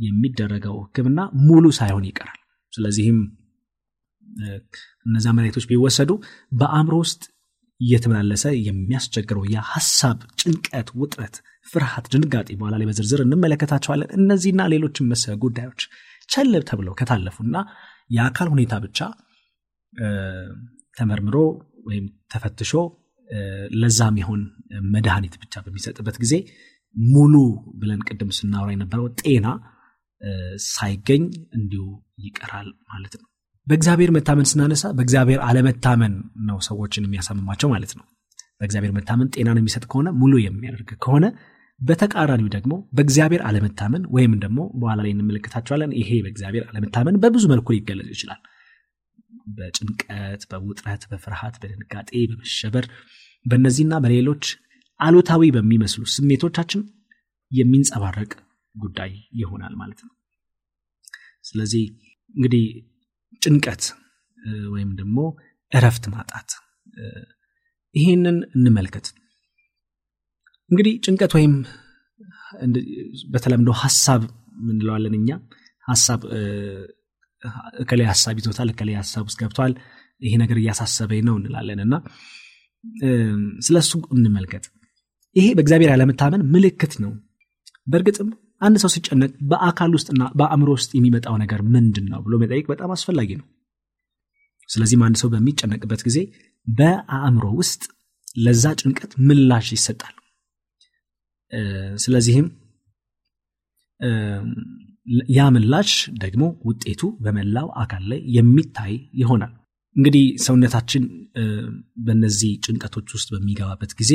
የሚደረገው 0.00 0.76
ህክምና 0.84 1.20
ሙሉ 1.46 1.64
ሳይሆን 1.78 2.04
ይቀራል። 2.10 2.38
ስለዚህም 2.72 3.18
እነዚያ 5.06 5.30
መድኃኒቶች 5.32 5.66
ቢወሰዱ 5.70 6.10
በአእምሮ 6.60 6.94
ውስጥ 7.04 7.22
እየተመላለሰ 7.80 8.44
የሚያስቸግረው 8.66 9.44
የሀሳብ 9.54 10.18
ጭንቀት 10.40 10.88
ውጥረት 11.00 11.34
ፍርሃት 11.66 12.06
ድንጋጤ 12.12 12.48
በኋላ 12.58 12.74
ላይ 12.80 12.86
በዝርዝር 12.90 13.20
እንመለከታቸዋለን። 13.24 14.10
እነዚህና 14.18 14.62
ሌሎችን 14.72 15.08
መሰል 15.12 15.36
ጉዳዮች 15.44 15.82
ቸል 16.28 16.52
ተብለው 16.70 16.94
ከታለፉና 17.00 17.56
የአካል 18.10 18.48
ሁኔታ 18.54 18.74
ብቻ 18.84 18.98
ተመርምሮ 20.96 21.36
ወይም 21.88 22.04
ተፈትሾ 22.32 22.72
ለዛም 23.74 24.16
ይሆን 24.20 24.40
መድኃኒት 24.94 25.34
ብቻ 25.42 25.54
በሚሰጥበት 25.64 26.16
ጊዜ 26.22 26.34
ሙሉ 26.96 27.34
ብለን 27.80 28.00
ቅድም 28.08 28.30
ስናወራ 28.38 28.70
የነበረው 28.74 29.06
ጤና 29.20 29.46
ሳይገኝ 30.68 31.22
እንዲሁ 31.58 31.84
ይቀራል 32.26 32.68
ማለት 32.90 33.14
ነው። 33.20 33.26
በእግዚአብሔር 33.66 34.10
መታመን 34.16 34.46
ስናነሳ 34.50 34.84
በእግዚአብሔር 34.98 35.40
አለመታመን 35.48 36.14
ነው 36.48 36.58
ሰዎችን 36.68 37.06
የሚያሳምማቸው 37.06 37.68
ማለት 37.74 37.92
ነው። 37.98 38.04
በእግዚአብሔር 38.60 38.92
መታመን 38.96 39.28
ጤናን 39.34 39.60
የሚሰጥ 39.60 39.84
ከሆነ 39.90 40.08
ሙሉ 40.20 40.32
የሚያደርግ 40.44 40.90
ከሆነ 41.04 41.26
በተቃራኒው 41.80 42.48
ደግሞ 42.56 42.72
በእግዚአብሔር 42.96 43.42
አለመታመን 43.48 44.02
ወይም 44.14 44.32
ደግሞ 44.44 44.60
በኋላ 44.80 44.98
ላይ 45.04 45.12
እንመለከታቸዋለን። 45.14 45.92
ይሄ 46.00 46.10
በእግዚአብሔር 46.24 46.64
አለመታመን 46.70 47.16
በብዙ 47.22 47.44
መልኩ 47.52 47.68
ሊገለጽ 47.76 48.10
ይችላል 48.14 48.40
በጭንቀት 49.56 50.42
በውጥረት 50.50 51.02
በፍርሃት 51.10 51.54
በድንጋጤ 51.62 52.10
በመሸበር 52.30 52.86
በእነዚህና 53.46 53.94
በሌሎች 54.04 54.44
አሉታዊ 55.00 55.42
በሚመስሉ 55.56 56.02
ስሜቶቻችን 56.14 56.82
የሚንጸባረቅ 57.52 58.32
ጉዳይ 58.74 59.12
ይሆናል 59.40 59.74
ማለት 59.80 60.00
ነው። 60.06 60.12
ስለዚህ 61.44 61.84
እንግዲህ 62.34 62.64
ጭንቀት 63.42 63.82
ወይም 64.74 64.90
ደግሞ 65.00 65.18
እረፍት 65.72 66.04
ማጣት 66.14 66.50
ይሄንን 67.94 68.38
እንመልከት። 68.56 69.06
እንግዲህ 70.70 70.94
ጭንቀት 71.04 71.32
ወይም 71.38 71.54
በተለምዶ 73.32 73.70
ሀሳብ 73.82 74.22
ምንለዋለን 74.66 75.14
እኛ። 75.18 75.28
ሀሳብ 75.88 76.20
እከላይ 77.82 78.06
ሀሳብ 78.10 78.36
ይዞታል 78.40 78.68
እከላይ 78.72 78.96
ሀሳብ 79.00 79.24
ውስጥ 79.28 79.38
ገብቷል 79.42 79.72
ይሄ 80.22 80.32
ነገር 80.42 80.56
እያሳሰበኝ 80.60 81.22
ነው 81.28 81.36
እንላለን። 81.40 81.80
እና 81.86 81.94
ስለ 83.66 83.76
እሱ 83.82 83.92
እንመልከት። 84.14 84.64
ይሄ 85.36 85.46
በእግዚአብሔር 85.56 85.90
ያለመታመን 85.92 86.42
ምልክት 86.54 86.94
ነው። 87.04 87.12
በእርግጥም 87.86 88.28
አንድ 88.62 88.76
ሰው 88.82 88.90
ሲጨነቅ 88.94 89.32
በአካል 89.50 89.92
ውስጥና 89.96 90.22
በአእምሮ 90.38 90.70
ውስጥ 90.76 90.90
የሚመጣው 90.96 91.36
ነገር 91.42 91.60
ምንድን 91.74 92.06
ነው 92.12 92.20
ብሎ 92.26 92.34
መጠየቅ 92.42 92.66
በጣም 92.72 92.90
አስፈላጊ 92.96 93.30
ነው። 93.40 93.46
ስለዚህም 94.68 95.02
አንድ 95.06 95.16
ሰው 95.22 95.28
በሚጨነቅበት 95.32 96.00
ጊዜ 96.06 96.18
በአእምሮ 96.66 97.46
ውስጥ 97.60 97.82
ለዛ 98.36 98.64
ጭንቀት 98.80 99.12
ምላሽ 99.28 99.68
ይሰጣል። 99.76 100.14
ስለዚህም 101.98 102.46
ያ 105.30 105.46
ምላሽ 105.54 105.92
ደግሞ 106.22 106.44
ውጤቱ 106.68 107.02
በመላው 107.24 107.68
አካል 107.82 108.02
ላይ 108.10 108.20
የሚታይ 108.36 108.92
ይሆናል። 109.20 109.52
እንግዲህ 109.96 110.24
ሰውነታችን 110.44 111.02
በእነዚህ 112.04 112.52
ጭንቀቶች 112.64 113.08
ውስጥ 113.16 113.28
በሚገባበት 113.34 113.92
ጊዜ 114.00 114.12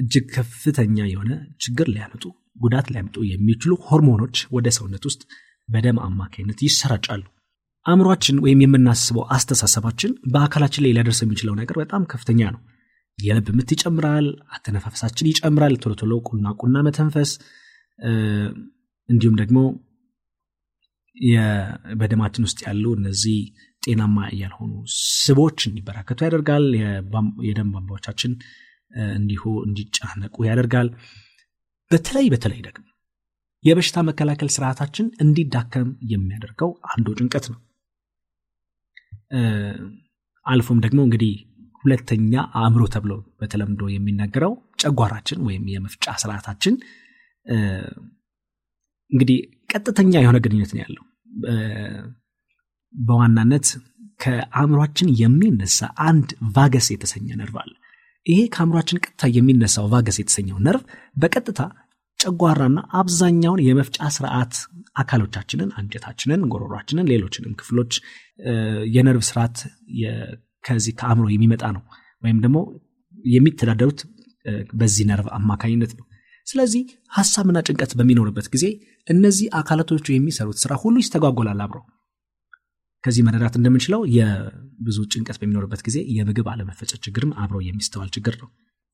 እጅግ 0.00 0.24
ከፍተኛ 0.34 0.98
የሆነ 1.10 1.30
ችግር 1.64 1.86
ሊያመጡ 1.94 2.24
ጉዳት 2.62 2.86
ሊያመጡ 2.92 3.16
የሚችሉ 3.30 3.72
ሆርሞኖች 3.86 4.36
ወደ 4.56 4.68
ሰውነት 4.76 5.04
ውስጥ 5.08 5.22
በደም 5.68 5.98
አማካኝነት 6.06 6.60
ይሰራጫሉ። 6.66 7.24
አእምሯችን 7.86 8.36
ወይም 8.44 8.60
የምናስበው 8.62 9.24
አስተሳሰባችን 9.36 10.12
በአካላችን 10.32 10.82
ላይ 10.84 10.92
ሊያደርስ 10.96 11.20
የሚችለው 11.24 11.54
ነገር 11.60 11.76
በጣም 11.82 12.02
ከፍተኛ 12.12 12.40
ነው። 12.54 12.60
የልብ 13.18 13.48
ምት 13.56 13.70
ይጨምራል 13.74 14.26
አተነፋፈሳችን 14.56 15.30
ይጨምራል 15.30 15.74
ቶሎ 15.82 16.12
ቁና 16.28 16.52
ቁና 16.60 16.76
መተንፈስ 16.86 17.30
እንዲሁም 19.10 19.36
ደግሞ 19.40 19.58
በደማችን 22.00 22.46
ውስጥ 22.46 22.58
ያሉ 22.66 22.84
እነዚህ 22.98 23.38
ጤናማ 23.82 24.16
ያልሆኑ 24.40 24.72
ስቦች 25.16 25.58
እንዲበራከቱ 25.68 26.18
ያደርጋል። 26.26 26.66
የደም 27.48 27.70
ቧንቧዎቻችን 27.74 28.32
እንዲሁ 29.16 29.42
እንዲጨናነቁ 29.66 30.36
ያደርጋል። 30.48 30.88
በተለይ 31.90 32.26
በተለይ 32.32 32.60
ደግሞ 32.68 32.86
የበሽታ 33.64 33.98
መከላከል 34.08 34.48
ስርዓታችን 34.54 35.06
እንዲዳከም 35.24 35.88
የሚያደርገው 36.12 36.70
አንዱ 36.92 37.08
ጭንቀት 37.18 37.46
ነው። 37.52 37.58
አልፎም 40.46 40.78
ደግሞ 40.84 41.00
እንግዲህ 41.06 41.32
ሁለተኛ 41.84 42.32
አእምሮ 42.60 42.82
ተብሎ 42.94 43.12
በተለምዶ 43.40 43.82
የሚነገረው 43.92 44.52
ጨጓራችን 44.82 45.38
ወይም 45.46 45.64
የመፍጫ 45.74 46.14
ስርዓታችን 46.22 46.74
እንግዲህ 49.12 49.38
ቀጥተኛ 49.72 50.12
የሆነ 50.22 50.38
ግንኙነት 50.44 50.72
ነው 50.74 50.82
ያለው። 50.84 51.04
በዋናነት 52.94 53.66
ከአእምሯችን 54.20 55.08
የሚነሳ 55.20 55.78
አንድ 56.06 56.28
vagus 56.56 56.86
የተሰኘ 56.94 57.28
ነርቭ 57.40 57.56
አለ። 57.62 57.72
ይሄ 58.26 58.40
ከአእምሯችን 58.54 59.00
ቀጥታ 59.04 59.24
የሚነሳው 59.36 59.86
vagus 59.92 60.16
የተሰኘው 60.20 60.58
ነርቭ 60.66 60.82
በቀጥታ 61.16 61.60
ጨጓራና 62.20 62.78
አብዛኛውን 63.00 63.60
የመፍጫ 63.66 63.98
ስርዓት 64.16 64.54
አካሎቻችንን 65.02 65.70
አንጀታችንን 65.80 66.40
ጎሮሯችንን 66.52 67.08
ሌሎችንም 67.12 67.52
ክፍሎች 67.60 67.92
የነርቭ 68.96 69.22
ስርዓት 69.28 69.56
ከዚህ 70.64 70.94
ከአእምሮ 71.00 71.26
የሚመጣ 71.34 71.64
ነው። 71.76 71.82
ወይም 72.22 72.38
ደግሞ 72.44 72.58
የሚተዳደሩት 73.32 74.00
በዚህ 74.74 75.04
ነርቭ 75.10 75.28
አማካኝነት 75.38 75.92
ነው። 75.98 76.04
ስለዚህ 76.46 76.82
ሀሳብና 77.16 77.58
ጭንቀት 77.66 77.92
በሚኖርበት 77.98 78.46
ጊዜ 78.54 78.66
እነዚህ 79.10 79.46
አካላቶቹ 79.58 80.06
የሚሰሩት 80.12 80.58
ስራ 80.62 80.72
ሁሉ 80.82 80.96
ይስተጓጎላል 81.02 81.60
አብረው 81.64 81.84
ከዚህ 83.04 83.22
መረዳት 83.26 83.54
እንደምንችለው 83.58 84.00
የብዙ 84.16 84.98
ጭንቀት 85.12 85.36
በሚኖርበት 85.40 85.80
ጊዜ 85.86 85.98
የምግብ 86.16 86.48
አለመፈጨት 86.52 87.00
ችግርም 87.06 87.32
አብረው 87.42 87.62
የሚስተዋል 87.66 88.10
ችግር 88.16 88.34
ነው። 88.42 88.48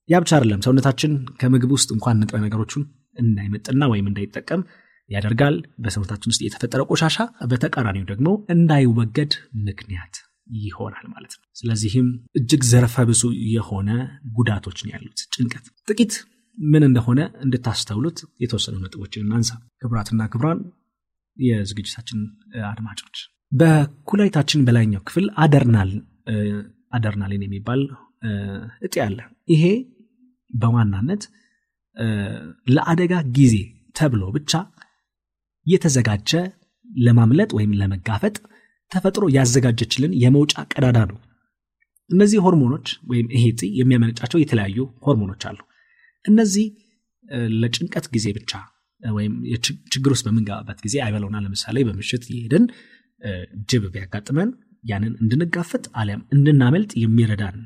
ያ 0.09 0.21
ብቻ 0.23 0.31
አይደለም። 0.37 0.61
ሰውነታችን 0.67 1.13
ከምግብ 1.41 1.71
ውስጥ 1.77 1.89
እንኳን 1.97 2.21
ንጥረ 2.21 2.39
ነገሮቹን 2.45 2.85
እንዳይመጥና 3.19 3.83
ወይም 3.93 4.07
እንዳይጠቀም 4.11 4.63
ያደርጋል። 5.11 5.57
በሰውነታችን 5.83 6.31
ውስጥ 6.33 6.43
የተፈጠረ 6.45 6.83
ቆሻሻ 6.91 7.17
በተቃራኒው 7.51 8.07
ደግሞ 8.13 8.29
እንዳይወገድ 8.55 9.35
ምክንያት 9.67 10.15
ይሆናል 10.63 11.07
ማለት 11.15 11.33
ነው። 11.37 11.45
ስለዚህም 11.57 12.09
እጅግ 12.39 12.63
ዘርፈ 12.71 13.05
ብዙ 13.11 13.23
የሆነ 13.55 13.91
ጉዳቶች 14.37 14.79
ነው 14.85 14.93
ያሉት። 14.95 15.21
ጭንቀት 15.35 15.67
ጥቂት 15.89 16.15
ምን 16.59 16.83
እንደሆነ 16.89 17.21
እንድታስተውሉት 17.45 18.19
የተወሰኑ 18.43 18.77
ነጥቦችን 18.85 19.25
እናንሳ። 19.25 19.51
ክብራትና 19.83 20.23
ክብሯን 20.33 20.61
የዝግጅታችን 21.37 22.21
አድማጮች 22.71 23.17
በኩላይታችን 23.53 24.65
በላይኛው 24.67 25.03
ክፍል 25.09 25.27
አደርናሊን 26.97 27.43
የሚባል 27.47 27.83
እጢ 28.87 28.95
አለ። 29.07 29.19
ይሄ 29.53 29.65
በዋናነት 30.51 31.23
ለአደጋ 32.69 33.15
ጊዜ 33.37 33.55
ተብሎ 33.97 34.23
ብቻ 34.37 34.53
የተዘጋጀ 35.67 36.31
ለማምለጥ 36.89 37.51
ወይም 37.57 37.73
ለመጋፈጥ 37.81 38.37
ተፈጥሮ 38.93 39.25
ያዘጋጀችልን 39.37 40.13
የመውጫ 40.23 40.55
ቀዳዳ 40.73 40.99
ነው። 41.11 41.19
እነዚህ 42.11 42.39
ሆርሞኖች 42.45 42.89
ወይም 43.11 43.29
ይሄ 43.37 43.45
የሚያመነጫቸው 43.79 44.39
የተለያዩ 44.41 44.77
ሆርሞኖች 45.07 45.43
አሉ 45.49 45.59
እነዚህ 46.27 46.67
ለጭንቀት 47.61 48.07
ጊዜ 48.15 48.27
ብቻ 48.39 48.53
ወይም 49.03 49.33
ችግር 49.95 50.11
ውስጥ 50.15 50.25
በምንገባበት 50.27 50.79
ጊዜ 50.87 50.97
አይበለውና 51.05 51.37
ለምሳሌ 51.45 51.77
በምሽት 51.89 52.25
የሄድን 52.33 52.65
ጅብ 53.71 53.85
ቢያጋጥመን 53.95 54.51
ያንን 54.85 55.13
እንድንጋፈጥ 55.23 55.85
አሊያም 56.01 56.23
እንድናመልጥ 56.35 56.93
የሚረዳን 57.03 57.57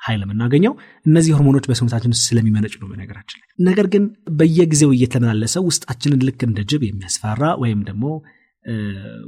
ኃይል 0.00 0.22
የምናገኘው 0.24 0.72
እነዚህ 1.06 1.32
ሆርሞኖች 1.34 1.66
በሰውነታችን 1.70 2.14
ስለሚመነጭ 2.20 2.72
ነው 2.80 2.86
በነገራችን 2.92 3.38
ላይ። 3.40 3.48
ነገር 3.68 3.86
ግን 3.92 4.04
በየጊዜው 4.38 4.90
እየተመላለሰ 4.96 5.56
ውስጣችንን 5.68 6.24
ልክ 6.28 6.40
እንደ 6.48 6.60
ጅብ 6.70 6.82
የሚያስፈራ 6.86 7.42
ወይም 7.62 7.82
ደግሞ 7.88 8.04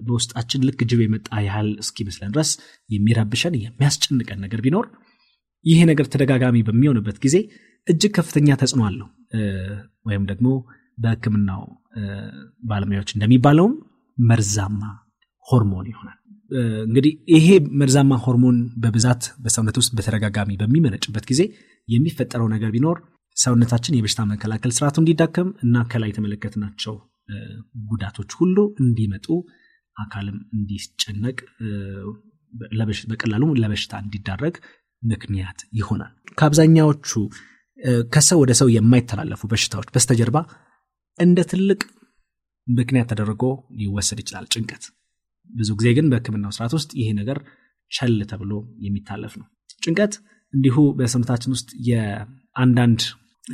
በውስጣችን 0.07 0.64
ልክ 0.69 0.81
ጅብ 0.90 1.00
የመጣ 1.04 1.28
ያህል 1.47 1.69
እስኪመስለን 1.82 2.32
ድረስ 2.34 2.50
የሚረብሸን 2.91 3.54
የሚያስጨንቀን 3.60 4.43
ነገር 4.45 4.60
ቢኖር 4.67 4.87
ይሄ 5.65 5.80
ነገር 5.91 6.06
ተደጋጋሚ 6.13 6.56
በሚሆንበት 6.67 7.19
ጊዜ 7.25 7.37
እጅግ 7.86 8.12
ከፍተኛ 8.16 8.49
ተጽዕኖ 8.60 8.82
አለው። 8.88 9.08
ወይም 10.06 10.25
ደግሞ 10.30 10.49
በህክምናው 10.99 11.62
ባለሙያዎች 12.64 13.10
እንደሚባለውም 13.14 13.75
መርዛማ 14.18 14.82
ሆርሞን 15.49 15.86
ይሆናል። 15.92 16.18
እንግዲህ 16.86 17.12
ይሄ 17.36 17.47
መርዛማ 17.80 18.14
ሆርሞን 18.25 18.58
በብዛት 18.82 19.23
በሰውነት 19.44 19.76
ውስጥ 19.80 19.90
በተደጋጋሚ 19.99 20.50
በሚመነጭበት 20.60 21.25
ጊዜ 21.30 21.42
የሚፈጠረው 21.88 22.49
ነገር 22.54 22.70
ቢኖር 22.75 22.99
ሰውነታችን 23.36 23.97
የበሽታ 23.97 24.23
መከላከል 24.32 24.73
ስርዓቱ 24.76 24.97
እንዲዳከም 25.02 25.49
እና 25.64 25.84
ከላይ 25.92 26.10
የተመለከትናቸው 26.12 26.94
ጉዳቶች 27.90 28.30
ሁሉ 28.40 28.56
እንዲመጡ 28.84 29.26
አካልም 29.97 30.38
እንዲጨነቅ 30.56 31.36
በቀላሉ 33.10 33.44
ለበሽታ 33.62 33.94
እንዲዳረግ 34.04 34.54
ምክንያት 35.02 35.58
ይሆናል። 35.78 36.12
ከአብዛኛዎቹ 36.38 37.10
ከሰው 38.13 38.39
ወደ 38.43 38.52
ሰው 38.58 38.69
የማይተላለፉ 38.75 39.43
በሽታዎች 39.50 39.89
በስተጀርባ 39.95 40.39
እንደ 41.19 41.39
ትልቅ 41.50 41.80
ምክንያት 42.67 43.08
ተደርጎ 43.13 43.43
ሊወሰድ 43.78 44.19
ይችላል 44.23 44.47
ጭንቀት። 44.52 44.84
ብዙ 45.50 45.71
ጊዜ 45.80 45.89
ግን 45.97 46.06
በህክምናው 46.13 46.52
ስርዓት 46.56 46.73
ውስጥ 46.78 46.91
ይሄ 47.00 47.08
ነገር 47.21 47.39
ቸል 47.91 48.15
ተብሎ 48.30 48.52
የሚታለፍ 48.84 49.34
ነው። 49.41 49.47
ጭንቀት 49.82 50.15
እንዲሁ 50.52 50.76
በሰውነታችን 50.99 51.52
ውስጥ 51.54 51.69
የአንዳንድ 51.89 53.00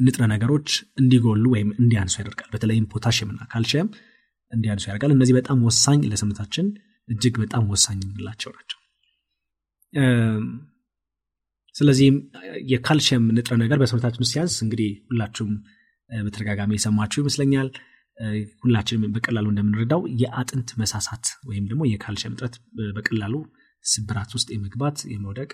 ንጥረ 0.01 0.23
ነገሮች 0.33 0.69
እንዲጎሉ 1.01 1.45
ወይም 1.55 1.71
እንዲያንሱ 1.81 2.15
ያደርጋል። 2.21 2.51
በተለይም 2.53 2.87
ፖታሽምና 2.93 3.41
ካልሽየም 3.53 3.89
እንዲያንሱ 4.53 4.85
ያደርጋል። 4.89 5.13
እነዚህ 5.17 5.35
በጣም 5.39 5.59
ወሳኝ 5.69 6.01
ለሰውነታችን 6.11 6.67
እጅግ 7.09 7.35
በጣም 7.43 7.65
ወሳኝ 7.73 7.99
የምንላቸው 8.05 8.51
ናቸው 8.57 8.79
ስለዚህም 11.81 12.17
የካልሽየም 12.71 13.25
ንጥረ 13.37 13.55
ነገር 13.63 13.79
በሰውነታችን 13.83 14.23
ውስጥ 14.25 14.59
እንግዲህ 14.63 14.91
ሁላችሁም 15.11 15.53
በተደጋጋሚ 16.11 16.73
የሰማችሁ 16.77 17.19
ይመስለኛል። 17.23 17.69
ሁላችንም 18.63 19.13
በቀላሉ 19.15 19.47
እንደምንረዳው 19.53 20.01
የአጥንት 20.23 20.71
መሳሳት 20.81 21.27
ወይም 21.49 21.65
ደግሞ 21.71 21.83
የካልሽየም 21.91 22.35
እጥረት 22.35 22.55
በቀላሉ 22.97 23.35
ስብራት 23.85 24.31
ውስጥ 24.37 24.49
የመግባት 24.55 24.99
የመውደቅ 25.13 25.51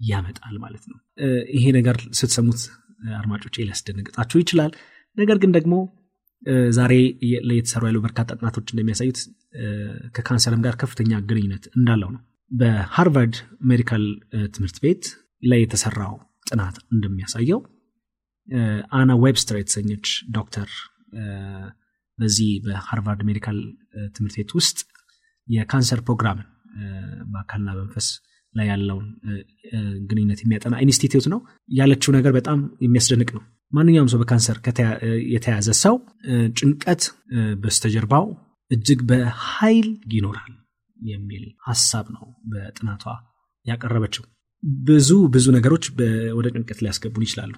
ያመጣል 0.00 0.56
ማለት 0.64 0.84
ነው። 0.90 0.98
ይሄ 1.56 1.64
ነገር 1.78 1.96
ስትሰሙት 2.18 2.60
አድማጮች 3.18 3.54
ሊያስደነግጣችሁ 3.60 4.38
ይችላል። 4.42 4.72
ነገር 5.16 5.38
ግን 5.42 5.50
ደግሞ 5.56 5.74
ዛሬ 6.76 6.92
የተሰሩ 7.52 7.82
ያሉ 7.88 7.98
በርካታ 8.06 8.30
ጥናቶች 8.38 8.66
እንደሚያሳዩት 8.72 9.18
ከካንሰርም 10.16 10.62
ጋር 10.66 10.74
ከፍተኛ 10.82 11.20
ግንኙነት 11.28 11.64
እንዳለው 11.76 12.10
ነው። 12.14 12.22
በ 12.50 12.69
Harvard 12.69 13.36
Medical 13.70 14.02
ትምህርት 14.54 14.78
ቤት 14.84 15.04
ላይ 15.42 15.60
የተሰራው 15.62 16.14
ጥናት 16.46 16.76
እንደሚያሳየው 16.94 17.60
አና 18.98 19.12
ዌብስተር 19.22 19.56
የተሰኘች 19.60 20.06
ዶክተር 20.30 20.68
በዚህ 22.18 22.50
በ 22.64 22.76
Harvard 22.76 23.20
Medical 23.28 23.58
ትምህርት 24.16 24.36
ቤት 24.38 24.50
ውስጥ 24.58 24.78
የካንሰር 25.48 26.00
ፕሮግራምን 26.06 26.48
በአካልና 27.32 27.68
በመንፈስ 27.76 28.06
ላይ 28.54 28.66
ያለውን 28.70 29.06
ግንኙነት 30.10 30.40
የሚያጠና 30.42 30.74
ኢንስቲትዩት 30.84 31.26
ነው። 31.32 31.40
ያለችው 31.78 32.10
ነገር 32.16 32.32
በጣም 32.36 32.58
የሚያስደንቅ 32.84 33.28
ነው። 33.36 33.42
ማንኛውም 33.72 34.10
ሰው 34.12 34.18
በካንሰር 34.22 34.58
የተያዘ 35.34 35.68
ሰው 35.84 35.94
ጭንቀት 36.58 37.02
በስተጀርባው 37.62 38.26
እጅግ 38.70 39.00
በኃይል 39.10 39.88
ይኖራል 40.14 40.52
የሚል 41.00 41.44
ሀሳብ 41.68 42.06
ነው 42.16 42.24
በጥናቷ 42.52 43.04
ያቀረበችው 43.66 44.24
ብዙ 44.86 45.10
ብዙ 45.28 45.46
ነገሮች 45.56 45.84
ወደ 46.36 46.46
ጭንቀት 46.54 46.78
ሊያስገቡን 46.84 47.24
ይችላሉ። 47.26 47.52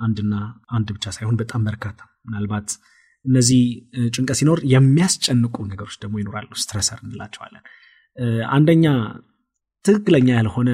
አንድና 0.00 0.34
አንድ 0.68 0.88
ብቻ 0.96 1.06
ሳይሆን 1.16 1.36
በጣም 1.42 1.62
በርካታ 1.68 1.98
ምናልባት 2.26 2.68
እነዚህ 3.24 3.60
ጭንቀት 4.12 4.36
ሲኖር 4.40 4.58
የሚያስጨንቁ 4.72 5.56
ነገሮች 5.70 5.96
ደግሞ 6.02 6.14
ይኖራሉ። 6.22 6.50
ስትረሰር 6.62 7.00
እንላቸዋለን። 7.04 7.64
አንደኛ 8.50 8.86
ትክክለኛ 9.84 10.28
ያልሆነ 10.38 10.70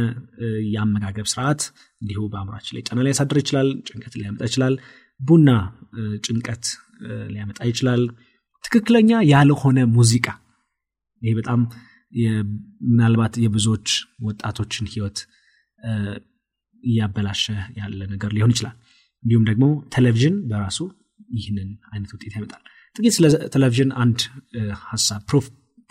የአመጋገብ 0.72 1.26
ስርዓት 1.32 1.62
እንዲሁ 2.02 2.20
በአእምሯችን 2.32 2.74
ላይ 2.76 2.82
ጫና 2.88 3.00
ሊያሳድር 3.06 3.38
ይችላል 3.42 3.68
ጭንቀት 3.88 4.14
ሊያመጣ 4.20 4.42
ይችላል 4.50 4.74
ቡና 5.20 5.50
ጭንቀት 6.26 6.64
ሊያመጣ 7.34 7.58
ይችላል። 7.70 8.02
ትክክለኛ 8.64 9.10
ያልሆነ 9.32 9.78
ሙዚቃ 9.96 10.26
ይሄ 11.22 11.32
በጣም 11.40 11.60
ምናልባት 12.90 13.34
የብዙዎች 13.44 13.88
ወጣቶችን 14.22 14.88
ህይወት 14.92 15.18
እያበላሸ 16.84 17.44
ያለ 17.78 18.00
ነገር 18.12 18.30
ሊሆን 18.36 18.52
ይችላል። 18.54 18.76
እንዲሁም 19.22 19.44
ደግሞ 19.50 19.64
ቴሌቪዥን 19.94 20.36
በራሱ 20.50 20.78
ይህንን 21.36 21.68
አይነት 21.92 22.10
ውጤት 22.14 22.32
ያመጣል። 22.36 22.62
ጥቂት 22.96 23.14
ስለ 23.16 23.26
ቴሌቪዥን 23.54 23.90
አንድ 24.02 24.18
ሀሳብ 24.84 25.22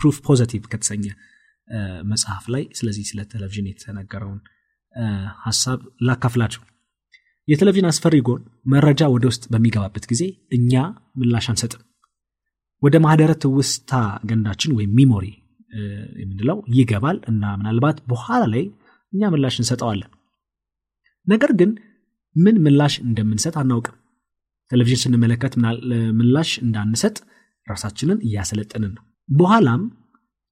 Proof 0.00 0.16
Positive 0.26 0.62
ከተሰኘ 0.72 1.04
መጽሐፍ 2.10 2.44
ላይ 2.54 2.62
ስለዚህ 2.78 3.04
ስለ 3.10 3.20
ቴሌቪዥን 3.32 3.66
የተነገረውን 3.70 4.40
ሀሳብ 5.44 5.78
ላካፍላችሁ 6.06 6.62
የቴሌቪዥን 7.48 7.88
አስፈሪ 7.90 8.16
ጎን 8.26 8.42
መረጃ 8.72 9.02
ወደ 9.14 9.24
ውስጥ 9.30 9.44
በሚገባበት 9.52 10.04
ጊዜ 10.12 10.22
እኛ 10.56 10.72
ምላሽ 11.20 11.46
አንሰጥም። 11.52 11.82
ወደ 12.82 12.96
ማህደረ 13.04 13.32
ትውስታ 13.42 13.92
ገንዳችን 14.30 14.74
ወይም 14.78 14.92
memory 14.98 15.26
የምንለው 16.22 16.58
ይገባል 16.74 17.16
እና 17.30 17.44
ምናልባት 17.60 17.98
በኋላ 18.10 18.42
ላይ 18.54 18.64
እኛ 19.14 19.30
ምላሽ 19.32 19.56
እንሰጠዋለን። 19.60 20.10
ነገር 21.26 21.50
ግን 21.60 21.70
ምን 22.36 22.56
ምላሽ 22.64 22.94
እንደምንሰጥ 23.04 23.54
አናውቅም። 23.60 23.96
ቴሌቪዥን 24.70 25.00
ስንመለከት 25.02 25.54
ምላሽ 26.18 26.50
እንዳንሰጥ 26.64 27.16
ራሳችንን 27.66 28.18
እያሰለጠንን 28.26 28.92
ነው። 28.96 29.04
በኋላም 29.28 29.82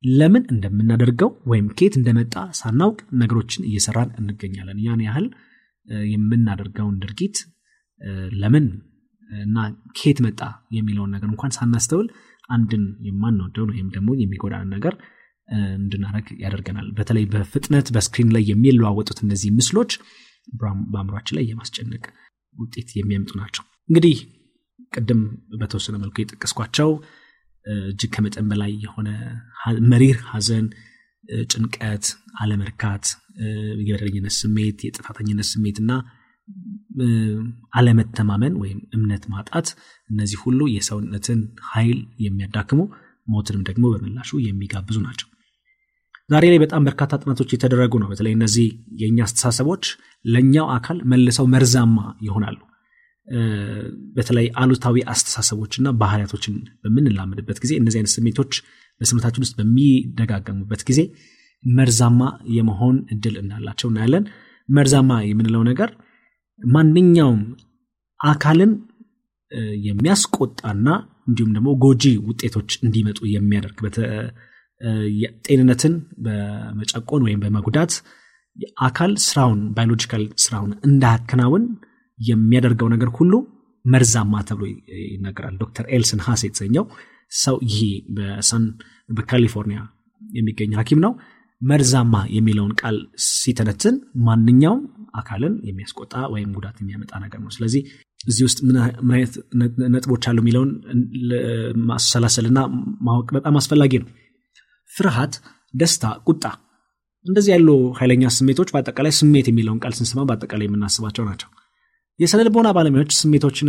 ለምን 0.04 0.44
እንደምናደርገው 0.52 1.30
ወይም 1.50 1.66
ኬት 1.78 1.94
እንደመጣ 1.98 2.34
ሳናውቅ 2.60 2.98
ነገሮችን 3.20 3.66
እየሰራን 3.68 4.10
እንገኛለን። 4.20 4.78
ያን 4.86 5.02
ያህል 5.06 5.26
የምናደርገውን 6.08 6.96
ድርጊት 7.02 7.36
ለምን 8.34 8.66
እና 9.30 9.56
ኬት 9.98 10.18
መጣ 10.24 10.40
የሚለውን 10.76 11.12
ነገር 11.16 11.28
እንኳን 11.28 11.54
ሳናስተውል 11.56 12.08
አንድን 12.50 12.84
የማንወደውን 13.06 13.70
ወይም 13.74 13.88
ደግሞ 13.94 14.10
የሚጎዳን 14.18 14.68
ነገር 14.74 14.94
እንድናደረግ 15.76 16.28
ያደርገናል። 16.44 16.88
በተለይ 16.98 17.24
በፍጥነት 17.32 17.86
በስክሪን 17.94 18.30
ላይ 18.36 18.44
የሚለዋወጡት 18.50 19.18
እነዚህ 19.24 19.50
ምስሎች 19.58 19.92
በአእምሯችን 20.92 21.36
ላይ 21.38 21.44
የማስጨነቅ 21.48 22.04
ውጤት 22.54 22.88
የሚያመጡ 22.96 23.32
ናቸው። 23.40 23.64
እንግዲህ 23.88 24.16
ቅድም 24.92 25.20
በተወሰነ 25.60 25.96
መልኩ 26.02 26.16
የጠቀስኳቸው 26.20 26.90
እጅግ 27.88 28.10
ከመጠን 28.14 28.46
በላይ 28.50 28.72
የሆነ 28.84 29.08
መሪር 29.92 30.18
ሀዘን 30.30 30.66
ጭንቀት 31.46 32.04
አለመርካት 32.40 33.04
የበደለኝነት 33.86 34.34
ስሜት 34.40 34.78
የጥፋተኝነት 34.86 35.48
ስሜት 35.52 35.76
እና 35.82 35.92
አለመተማመን 37.72 38.54
ወይም 38.62 38.80
እምነት 38.96 39.24
ማጣት 39.34 39.68
እነዚህ 40.10 40.38
ሁሉ 40.44 40.60
የሰውነትን 40.74 41.40
ኃይል 41.70 42.00
የሚያዳክሙ 42.24 42.80
ሞትንም 43.28 43.62
ደግሞ 43.68 43.84
በምላሹ 43.92 44.40
የሚጋብዙ 44.46 44.98
ናቸው 45.06 45.28
ዛሬ 46.30 46.44
ላይ 46.52 46.58
በጣም 46.62 46.82
በርካታ 46.88 47.12
ጥናቶች 47.22 47.50
የተደረጉ 47.54 47.94
ነው። 48.02 48.08
በተለይ 48.12 48.32
እነዚህ 48.36 48.66
የእኛ 49.00 49.18
አስተሳሰቦች 49.26 49.84
ለእኛው 50.24 50.66
አካል 50.76 50.98
መልሰው 51.12 51.46
መርዛማ 51.54 51.96
ይሆናሉ። 52.26 52.58
በተለይ 54.16 54.46
አሉታዊ 54.60 54.96
አስተሳሰቦችና 55.12 55.88
ባህሪያቶችን 56.00 56.54
በምንላመድበት 56.82 57.58
ጊዜ 57.64 57.72
እነዚህ 57.80 57.98
አይነት 58.00 58.12
ስሜቶች 58.16 58.52
በስሜታችን 59.00 59.44
ውስጥ 59.44 59.54
በሚደጋገሙበት 59.58 60.82
ጊዜ 60.88 61.00
መርዛማ 61.64 62.20
የመሆን 62.56 62.96
እድል 63.14 63.34
እንዳላቸው 63.42 63.88
እናያለን። 63.90 64.24
መርዛማ 64.68 65.12
የምንለው 65.28 65.62
ነገር 65.70 65.90
ማንኛውም 66.60 67.40
አካልን 68.20 68.72
የሚያስቆጣና 69.86 70.88
እንዲሁም 71.28 71.50
ደግሞ 71.56 71.68
ጎጂ 71.84 72.04
ውጤቶች 72.28 72.70
እንዲመጡ 72.84 73.20
የሚያደርግ 73.34 73.78
ጤንነትን 75.46 75.94
በመጨቆን 76.24 77.24
ወይም 77.26 77.40
በመጉዳት 77.44 77.92
አካል 78.86 79.12
ስራውን 79.26 79.60
biological 79.76 80.24
ስራውን 80.44 80.72
እንዳያከናውን 80.88 81.64
የሚያደርገው 82.18 82.88
ነገር 82.94 83.10
ሁሉ 83.18 83.32
መርዛማ 83.84 84.42
ተብሎ 84.48 84.64
ይነገራል። 85.06 85.54
ዶክተር 85.62 85.84
ኤልስን 85.94 86.20
ሀስ 86.26 86.42
የተሰኘው 86.46 86.84
ሰው 87.32 87.56
ይሄ 87.66 87.78
በሳን 88.16 88.64
በካሊፎርኒያ 89.10 89.80
የሚገኝ 90.22 90.72
ሀኪም 90.80 91.00
ነው። 91.04 91.12
መርዛማ 91.60 92.14
የሚለውን 92.36 92.72
ቃል 92.80 92.96
ሲተነትን 93.30 93.96
ማንኛውም 94.26 94.80
አካልን 95.14 95.54
የሚያስቆጣ 95.68 96.14
ወይም 96.32 96.50
ጉዳት 96.56 96.76
የሚያመጣ 96.80 97.12
ነገር 97.24 97.40
ነው። 97.44 97.50
ስለዚህ 97.56 97.82
እዚህ 98.24 98.42
ውስጥ 98.48 98.58
ምን 98.66 98.76
አይነት 99.12 99.32
ነጥቦች 99.94 100.24
አሉ 100.30 100.38
የሚለውን 100.42 100.70
ማሰላሰልና 101.88 102.58
ማወቅ 103.08 103.28
በጣም 103.36 103.56
አስፈላጊ 103.56 103.92
ነው 104.02 104.08
ፍርሃት 104.94 105.34
ደስታ 105.74 106.04
ቁጣ 106.26 106.44
እንደዚህ 107.26 107.50
ያሉ 107.54 107.68
ኃይለኛ 107.98 108.30
ስሜቶች 108.36 108.68
በአጠቃላይ 108.74 109.12
ስሜት 109.18 109.46
የሚለውን 109.50 109.80
ቃል 109.84 109.92
ስንስማ 109.98 110.20
በአጠቃላይ 110.28 110.66
የምናስባቸው 110.68 111.24
ናቸው። 111.28 111.50
የስነ 112.20 112.40
ልቦና 112.46 112.68
ባለሙያዎች 112.76 113.12
ስሜቶችን 113.20 113.68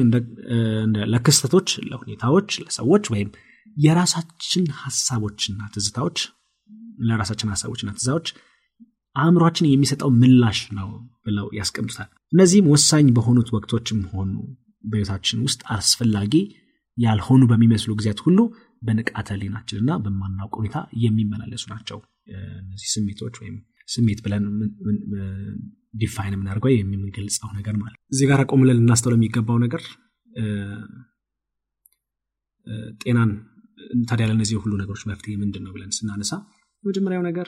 ለክስተቶች 1.13 1.69
ለሁኔታዎች 1.89 2.49
ለሰዎች 2.63 3.05
ወይም 3.13 3.29
የራሳችን 3.77 4.65
ሀሳቦችና 4.81 5.61
ትዝታዎች 5.75 6.17
ለራሳችን 7.01 7.51
ሀሳቦችና 7.53 7.91
ትዝታዎች 7.99 8.27
አእምሯችን 9.15 9.69
የሚሰጠው 9.69 10.09
ምላሽ 10.19 10.59
ነው 10.77 10.89
ብለው 11.25 11.47
ያስቀምጡታል። 11.57 12.09
እነዚህም 12.33 12.69
ወሳኝ 12.73 13.07
በሆኑት 13.17 13.49
ወቅቶችም 13.55 13.99
ሆኑ 14.13 14.31
በቤታችን 14.83 15.41
ውስጥ 15.45 15.61
አስፈላጊ 15.75 16.33
ያልሆኑ 16.97 17.41
በሚመስሉ 17.51 17.91
ጊዜያት 17.99 18.19
ሁሉ 18.25 18.39
በንቃተ 18.83 19.37
ህሊናችንና 19.41 19.91
በማናውቅ 20.03 20.53
ሁኔታ 20.59 20.77
የሚመላለሱ 21.03 21.63
ናቸው። 21.73 21.99
እነዚህ 22.61 22.89
ስሜቶች 22.93 23.35
ወይም 23.41 23.55
ስሜት 23.89 24.19
ብለን 24.25 24.43
define 25.93 26.35
የምናደርገው 26.35 26.71
የምንገልጸው 26.73 27.49
ነገር 27.57 27.75
ማለት 27.81 27.97
እዚህ 28.13 28.27
ጋር 28.31 28.41
ቆም 28.51 28.61
ብለን 28.63 28.77
ልናስተውለው 28.79 29.17
የሚገባው 29.19 29.57
ነገር 29.65 29.83
ጤናን 33.01 33.31
ታዲያ 34.09 34.25
ለእነዚህ 34.29 34.57
ሁሉ 34.63 34.73
ነገሮች 34.81 35.01
መፍትሄ 35.09 35.33
ምንድን 35.41 35.63
ነው 35.65 35.71
ብለን 35.75 35.91
ስናነሳ 35.97 36.31
የመጀመሪያው 36.83 37.23
ነገር 37.29 37.47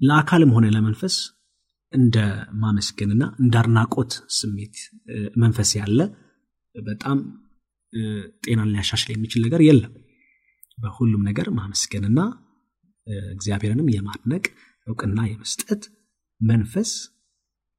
ለአካልም 0.00 0.52
ሆነ 0.54 0.66
ለመንፈስ 0.76 1.16
እንደ 1.92 2.16
ማመስገንና 2.62 3.24
እንደ 3.42 3.54
አድናቆት 3.60 4.12
ስሜት 4.38 4.76
መንፈስ 5.36 5.70
ያለ 5.80 5.98
በጣም 6.74 7.18
ጤናን 8.44 8.70
ሊያሻሽል 8.72 9.10
የሚችል 9.14 9.42
ነገር 9.46 9.60
የለም። 9.62 9.92
በሁሉም 10.78 11.22
ነገር 11.28 11.46
ማመስገንና 11.58 12.20
እግዚአብሔርንም 13.32 13.88
የማድነቅ 13.94 14.44
እውቅና 14.86 15.18
የመስጠት 15.28 15.82
መንፈስ 16.40 16.90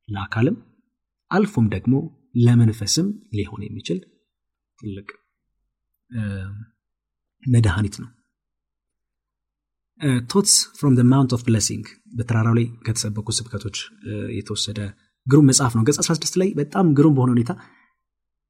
ለአካልም 0.09 0.57
አልፎም 1.31 1.67
ደግሞ 1.73 1.95
ለመንፈስም 2.45 3.07
ሊሆን 3.33 3.61
የሚችል 3.65 3.99
ትልቅ 4.79 5.07
መድኃኒት 7.43 7.95
ነው። 8.01 8.09
Thoughts 10.29 10.53
from 10.77 10.95
Mount 11.11 11.31
of 11.35 11.41
Blessing 11.47 11.85
በተራራው 12.15 12.55
ላይ 12.57 12.65
ከተሰበኩ 12.85 13.27
ስብከቶች 13.37 13.77
የተወሰደ 14.37 14.79
ግሩም 15.27 15.47
መጽሐፍ 15.49 15.73
ነው። 15.77 15.83
ገጽ 15.87 15.97
16 16.03 16.35
ላይ 16.41 16.49
በጣም 16.53 16.87
ግሩም 16.93 17.13
በሆነ 17.15 17.31
ሁኔታ 17.35 17.51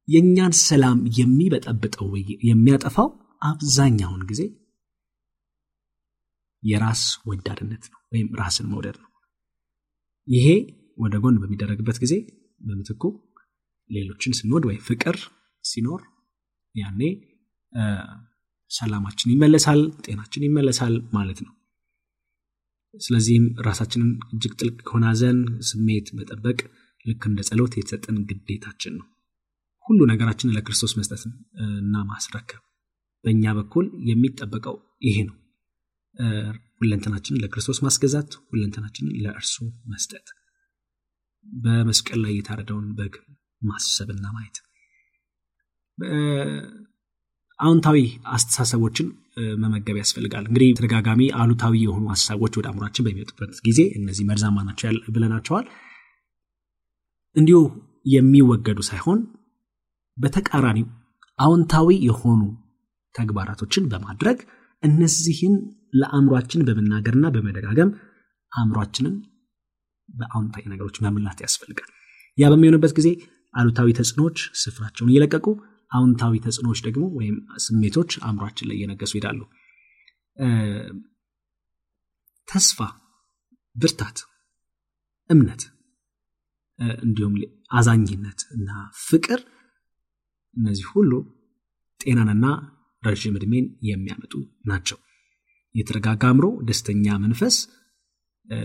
የእኛን 0.08 0.54
ሰላም 0.62 1.00
የሚበጠብጠው 1.18 2.10
የሚያጠፋው 2.50 3.10
አብዛኛውን 3.42 4.22
ጊዜ 4.30 4.42
የራስ 6.64 7.02
ወዳድነት 7.30 7.84
ነው 7.92 8.00
ወይም 8.12 8.30
ራስን 8.40 8.68
መውደድ 8.72 8.98
ነው። 9.04 9.10
ይሄ 10.28 10.48
ወደ 10.98 11.16
ጎን 11.24 11.36
በሚደረግበት 11.42 11.98
ጊዜ 12.04 12.14
በምትኩ 12.62 13.04
ሌሎችን 13.90 14.36
ስንወድ 14.40 14.64
ወይ 14.70 14.78
ፍቅር 14.88 15.18
ሲኖር 15.64 16.02
ያኔ 16.76 17.02
ሰላማችን 18.72 19.34
ይመለሳል 19.34 19.82
ጤናችን 20.06 20.46
ይመለሳል 20.48 20.96
ማለት 21.14 21.40
ነው። 21.46 21.54
ስለዚህም 23.02 23.46
ራሳችንን 23.68 24.12
እጅግ 24.34 24.54
ጥልቅ 24.60 24.78
ከሆነ 24.88 25.06
ስሜት 25.70 26.08
መጠበቅ 26.18 26.60
ልክ 27.06 27.24
እንደ 27.30 27.40
ጸሎት 27.42 27.74
የተሰጠን 27.78 28.18
ግዴታችን 28.30 28.94
ነው 29.00 29.08
ሁሉ 29.88 30.00
ነገራችንን 30.12 30.56
ለክርስቶስ 30.56 30.94
መስጠት 31.00 31.24
እና 31.80 31.96
ማስረከብ 32.10 32.62
በእኛ 33.24 33.54
በኩል 33.58 33.86
የሚጠበቀው 34.10 34.76
ይሄ 35.08 35.18
ነው። 35.30 35.36
ሁለንተናችንን 36.80 37.42
ለክርስቶስ 37.44 37.80
ማስገዛት 37.86 38.32
ሁለንተናችንን 38.50 39.14
ለእርሱ 39.24 39.56
መስጠት 39.92 40.28
በመስቀል 41.46 42.20
ላይ 42.24 42.34
የታረደውን 42.36 42.88
በግ 42.98 43.16
ማሰብና 43.62 44.26
ማየት። 44.36 44.58
አዎንታዊ 47.60 47.98
አስተሳሰቦችን 48.28 49.08
መመገብ 49.62 49.98
ያስፈልጋል። 50.02 50.46
እንግዲህ 50.48 50.70
ተደጋጋሚ 50.78 51.22
አሉታዊ 51.40 51.76
የሆኑ 51.84 52.06
ሀሳቦች 52.14 52.54
ወደ 52.60 52.68
አእምሯችን 52.72 53.06
በሚመጡበት 53.06 53.54
ጊዜ 53.68 53.82
እነዚህ 54.00 54.26
መርዛማ 54.30 54.64
ናቸው 54.68 55.00
ብለናቸዋል። 55.16 55.66
እንዲሁ 57.36 57.60
የሚወገዱ 58.14 58.80
ሳይሆን 58.90 59.20
በተቃራኒው 60.18 60.88
አዎንታዊ 61.40 61.88
የሆኑ 62.08 62.42
ተግባራቶችን 63.16 63.88
በማድረግ 63.92 64.38
እነዚህን 64.84 65.56
ለአእምሯችን 66.00 66.66
በመናገርና 66.68 67.26
በመደጋገም 67.36 67.90
አእምሯችንን 68.52 69.16
በአዎንታዊ 70.10 70.64
ነገሮች 70.74 70.98
መምላት 71.06 71.40
ያስፈልጋል። 71.46 71.90
ያ 72.38 72.50
በሚሆንበት 72.52 72.94
ጊዜ 72.98 73.10
አሉታዊ 73.54 73.90
ተጽዕኖዎች 74.00 74.38
ስፍራቸውን 74.62 75.12
እየለቀቁ 75.12 75.48
አዎንታዊ 75.92 76.34
ተጽዕኖዎች 76.46 76.80
ደግሞ 76.88 77.04
ወይም 77.18 77.36
ስሜቶች 77.66 78.12
አእምሯችን 78.28 78.68
ላይ 78.70 78.76
እየነገሱ 78.78 79.14
ይሄዳሉ። 79.16 79.42
ተስፋ 82.48 82.80
ብርታት 83.76 84.18
እምነት 85.30 85.62
እንዲሁም 87.02 87.36
አዛኝነት 87.72 88.40
እና 88.56 88.70
ፍቅር 89.06 89.40
እነዚህ 90.58 90.86
ሁሉ 90.94 91.12
ጤናንና 92.02 92.46
ረዥም 93.04 93.36
ዕድሜን 93.40 93.66
የሚያመጡ 93.90 94.34
ናቸው። 94.70 94.98
የተረጋጋ 95.76 96.24
አእምሮ 96.30 96.46
ደስተኛ 96.68 97.16
መንፈስ 97.24 97.56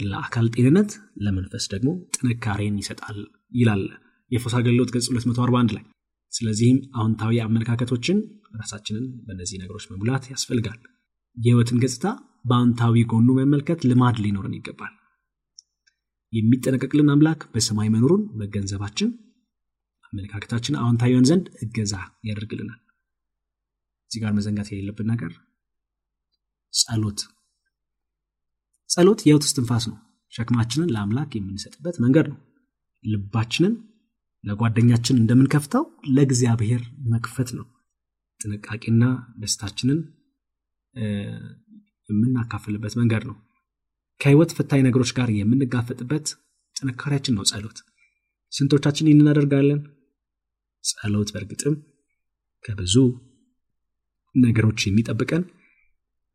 ለአካል 0.05 0.47
ጤንነት 0.55 0.91
ለመንፈስ 1.25 1.65
ደግሞ 1.73 1.91
ጥንካሬን 2.17 2.75
ይሰጣል 2.83 3.19
ይላል 3.53 3.83
የፎስ 4.31 4.55
አገልግሎት 4.59 4.91
ገጽ 4.95 5.07
241 5.15 5.75
ላይ። 5.77 5.85
ስለዚህም 6.33 6.79
አዎንታዊ 6.99 7.39
አመለካከቶችን 7.45 8.19
ራሳችንን 8.61 9.07
በእነዚህ 9.27 9.61
ነገሮች 9.63 9.85
መሙላት 9.93 10.25
ያስፈልጋል። 10.33 10.79
የህይወትን 11.37 11.81
ገጽታ 11.83 12.05
በአዎንታዊ 12.45 13.03
ጎኑ 13.13 13.29
መመልከት 13.39 13.81
ልማድ 13.91 14.17
ሊኖረን 14.25 14.57
ይገባል። 14.59 14.93
የሚጠነቀቅልን 16.33 17.11
አምላክ 17.15 17.41
በሰማይ 17.53 17.89
መኖሩን 17.95 18.23
መገንዘባችን 18.41 19.09
አመለካከታችን 20.13 20.79
አዎንታዊ 20.81 21.11
ይሆን 21.13 21.27
ዘንድ 21.31 21.47
እገዛ 21.65 21.95
ያደርግልናል። 22.29 22.81
እዚህ 24.11 24.21
ጋር 24.23 24.33
መዘንጋት 24.37 24.69
የሌለብን 24.71 25.09
ነገር 25.13 25.33
ጸሎት። 26.75 27.21
ጸሎት 28.91 29.21
የህይወት 29.23 29.45
እስትንፋስ 29.49 29.85
ነው። 29.91 29.99
ሸክማችንን 30.33 30.93
ለአምላክ 30.95 31.31
የምንሰጥበት 31.37 31.97
መንገድ 32.05 32.27
ነው። 32.33 32.39
ልባችንን 33.05 33.75
ለጓደኛችን 34.45 35.21
እንደምንከፍተው 35.21 35.85
ለእግዚአብሔር 36.09 36.83
መክፈት 37.13 37.51
ነው። 37.59 37.67
ጥንቃቄና 38.41 39.05
ደስታችንን 39.39 39.99
የምናካፍልበት 42.09 42.95
መንገድ 43.01 43.25
ነው። 43.31 43.37
ከህይወት 44.21 44.51
ፈታኝ 44.57 44.81
ነገሮች 44.87 45.11
ጋር 45.19 45.29
የምንጋፈጥበት 45.37 46.27
ጥንካሬያችን 46.77 47.37
ነው 47.39 47.45
ጸሎት። 47.51 47.79
ስንቶቻችን 48.53 49.09
ይህን 49.09 49.21
እናደርጋለን 49.23 49.81
ጸሎት 50.85 51.29
በእርግጥም 51.35 51.75
ከብዙ 52.65 52.95
ነገሮች 54.35 54.81
የሚጠብቀን 54.87 55.45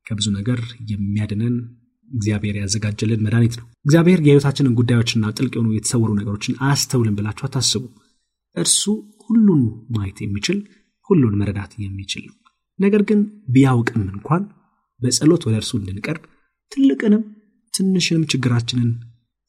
ከብዙ 0.06 0.28
ነገር 0.38 0.60
የሚያድነን 0.92 1.56
እግዚአብሔር 2.10 2.56
ያዘጋጀልን 2.62 3.24
መድኃኒት 3.26 3.54
ነው። 3.60 3.66
እግዚአብሔር 3.86 4.20
የህይወታችንን 4.24 4.76
ጉዳዮችና 4.80 5.32
ጥልቅ 5.38 5.54
የሆኑ 5.56 5.70
የተሰወሩ 5.76 6.12
ነገሮችን 6.20 6.58
አያስተውልም 6.66 7.16
ብላችሁ 7.18 7.46
አታስቡ። 7.48 7.84
እርሱ 8.56 8.82
ሁሉን 9.26 9.64
ማየት 9.96 10.18
የሚችል 10.24 10.58
ሁሉን 11.10 11.34
መረዳት 11.40 11.72
የሚችል 11.84 12.24
ነው። 12.30 12.36
ነገር 12.80 13.02
ግን 13.10 13.20
ቢያውቅም 13.52 14.04
እንኳን 14.08 14.44
በጸሎት 15.02 15.44
ወደ 15.48 15.56
እርሱ 15.62 15.72
እንድንቀርብ 15.80 16.24
ትልቅንም 16.72 17.24
ትንሽንም 17.74 18.24
ችግራችንን 18.32 18.90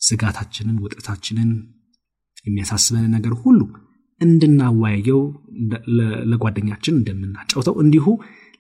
ስጋታችንን 0.01 0.77
ውጥረታችንን 0.85 1.51
የሚያሳስበንን 2.47 3.13
ነገር 3.17 3.35
ሁሉ 3.43 3.61
እንድናወያየው 4.21 5.21
ለጓደኛችን 6.31 6.99
እንደምናጫውተው 6.99 7.75
እንዲሁ 7.83 8.07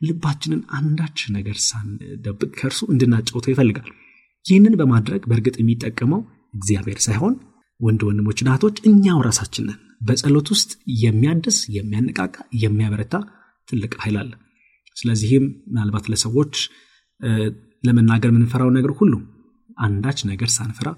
ልባችንን 0.03 0.61
አንዳች 0.79 1.19
ነገር 1.37 1.57
ሳንደብቅ 1.67 2.51
ከእርሱ 2.59 2.81
እንድናጫውተው 2.93 3.53
ይፈልጋል። 3.55 3.89
ይህንን 4.45 4.75
በማድረግ 4.81 5.23
በእርግጥ 5.31 5.57
የሚጠቀመው 5.61 6.21
እግዚአብሔር 6.55 6.99
ሳይሆን 7.07 7.35
ወንድ 7.81 8.03
ወንድሞች 8.09 8.39
እህቶች 8.45 8.77
እኛው 8.91 9.19
ራሳችንን 9.27 9.79
በጸሎት 10.07 10.49
ውስጥ 10.55 10.71
የሚያድስ 11.03 11.59
የሚያነቃቃ 11.77 12.35
የሚያበረታ 12.63 13.15
ትልቅ 13.69 13.93
ኃይል 14.03 14.17
አለ። 14.23 14.33
ስለዚህም 14.97 15.45
ምናልባት 15.69 16.07
ለሰዎች 16.13 16.55
ለመናገር 17.85 18.31
የምንፈራው 18.33 18.71
ነገር 18.77 18.93
ሁሉ 19.01 19.15
አንዳች 19.79 20.19
ነገር 20.31 20.49
ሳንፈራ 20.57 20.89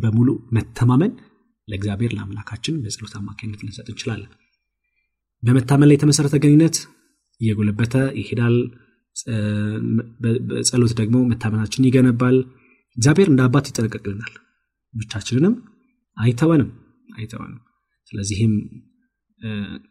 በሙሉ 0.00 0.28
መተማመን 0.52 1.12
ለእግዚአብሔር 1.70 2.12
ለአምላካችን 2.16 2.76
በጸሎት 2.84 3.14
አማካኝነት 3.18 3.60
ልንሰጥ 3.64 3.86
እንችላለን። 3.92 4.30
በመታመን 5.42 5.88
ላይ 5.88 5.96
የተመሰረተ 5.96 6.36
ግንኙነት 6.42 6.76
እየጎለበተ 7.40 7.94
ይሄዳል። 8.20 8.56
በጸሎት 10.48 10.92
ደግሞ 11.00 11.16
መታመናችን 11.30 11.86
ይገነባል። 11.88 12.36
እግዚአብሔር 12.96 13.28
እንደ 13.30 13.40
አባት 13.46 13.68
ይጠነቀቅልናል። 13.70 14.32
ብቻችንንም 14.94 15.54
አይተወንም 16.16 16.70
አይተወንም። 17.14 17.60
ስለዚህም 18.12 18.54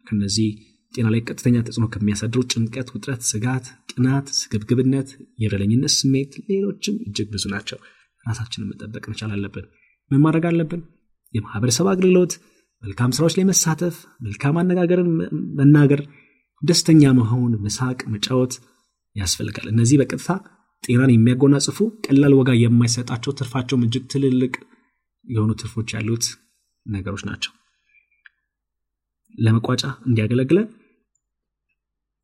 ከነዚህ 0.08 0.48
ጤና 0.94 1.06
ላይ 1.12 1.20
ቀጥተኛ 1.26 1.56
ተጽዕኖ 1.66 1.86
ከሚያሳድሩ 1.92 2.40
ጭንቀት 2.52 2.88
ውጥረት 2.94 3.22
ስጋት 3.28 3.66
ቅናት 3.90 4.26
ስግብግብነት 4.38 5.08
የበለኝነት 5.42 5.92
ስሜት 5.96 6.32
ሌሎችም 6.48 6.96
እጅግ 7.06 7.28
ብዙ 7.34 7.44
ናቸው። 7.52 7.78
ራሳችንን 8.24 8.68
መጠበቅ 8.70 9.04
መቻል 9.12 9.30
አለብን። 9.36 9.66
ምን 10.10 10.20
ማድረግ 10.24 10.44
አለብን 10.50 10.82
የማህበረሰብ 11.34 11.86
አገልግሎት 11.92 12.32
መልካም 12.82 13.12
ስራዎች 13.16 13.34
ላይ 13.38 13.44
መሳተፍ 13.50 13.96
መልካም 14.26 14.58
አነጋገርን 14.60 15.08
መናገር 15.58 16.00
ደስተኛ 16.62 17.12
መሆን 17.18 17.52
መሳቅ 17.64 17.98
መጫወት 18.14 18.54
ያስፈልጋል። 19.16 19.66
እነዚህ 19.72 19.98
በቀጥታ 20.00 20.28
ጤናን 20.84 21.12
የሚያጎናጽፉ 21.12 21.78
ቀላል 22.06 22.34
ወጋ 22.38 22.50
የማይሰጣቸው 22.56 23.34
ትርፋቸውም 23.38 23.84
እጅግ 23.86 24.04
ትልልቅ 24.12 24.52
የሆኑ 25.24 25.50
ትርፎች 25.60 25.88
ያሉት 25.96 26.26
ነገሮች 26.86 27.22
ናቸው። 27.28 27.52
ለመቋጫ 29.38 29.82
እንዲያገለግለን 30.08 30.68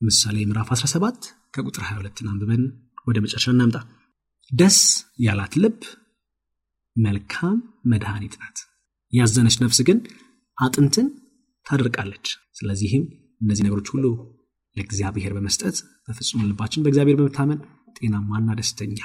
ምሳሌ 0.01 0.37
ምዕራፍ 0.49 0.71
17 0.75 1.29
ከቁጥር 1.55 1.85
22 1.87 2.25
አንብበን 2.27 2.65
ወደ 3.07 3.19
መጨረሻ 3.25 3.47
እናምጣ። 3.55 3.77
ደስ 4.51 4.79
ያላት 5.19 5.55
ልብ 5.63 5.79
መልካም 6.97 7.57
መድኃኒት 7.93 8.35
ናት 8.41 8.59
ያዘነች 9.13 9.57
ነፍስ 9.63 9.79
ግን 9.89 9.99
አጥንትን 10.59 11.07
ታደርቃለች። 11.67 12.27
ስለዚህም 12.55 13.05
እነዚህ 13.41 13.65
ነገሮች 13.67 13.89
ሁሉ 13.95 14.05
ለእግዚአብሔር 14.77 15.33
በመስጠት 15.37 15.77
በፍጹም 16.07 16.45
ልባችን 16.49 16.83
በእግዚአብሔር 16.85 17.17
በመታመን 17.21 17.61
ጤናማና 17.99 18.49
ደስተኛ 18.59 18.99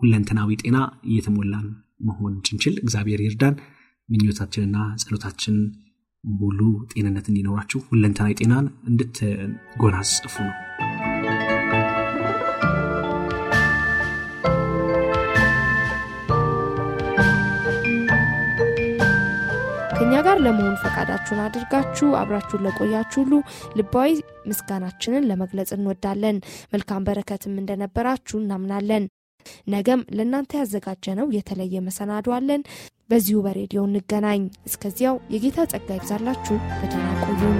ሁለንተናዊ 0.00 0.50
ጤና 0.62 0.76
እየተሞላን 1.08 1.66
መሆን 2.00 2.34
ችንችል 2.46 2.74
እግዚአብሔር 2.82 3.22
ይርዳን። 3.24 3.56
ምኞታችንና 4.08 4.76
ጸሎታችን 5.02 5.56
ሙሉ 6.24 6.60
ጤንነት 6.92 7.26
እንዲኖራችሁ 7.30 7.80
ሁለንተናዊ 7.90 8.32
ጤናን 8.40 8.66
እንድትጎናጽፉ 8.90 10.34
ነው 10.46 10.56
ጋር 20.26 20.36
ለመሆን 20.44 20.76
ፈቃዳችሁን 20.82 21.40
አድርጋችሁ 21.44 22.08
አብራችሁን 22.20 22.64
ለቆያችሁ 22.66 23.20
ሁሉ 23.22 23.34
ልባዊ 23.78 24.12
ምስጋናችንን 24.50 25.26
ለመግለጽ 25.30 25.70
እንወዳለን። 25.76 26.36
መልካም 26.72 27.06
በረከትም 27.08 27.58
እንደነበራችሁ 27.60 28.36
እናምናለን። 28.40 29.04
ነገም 29.74 30.00
ለእናንተ 30.16 30.52
ያዘጋጀነው 30.60 31.28
የተለየ 31.36 31.84
መሰናዶ 31.86 32.28
አለን። 32.38 32.62
በዚሁ 33.10 33.38
በሬዲዮ 33.46 33.82
እንገናኝ። 33.86 34.42
እስከዚያው 34.68 35.16
የጌታ 35.34 35.68
ጸጋ 35.72 35.88
ይብዛላችሁ። 35.98 36.58
በደህና 36.74 37.08
ቆዩን 37.24 37.58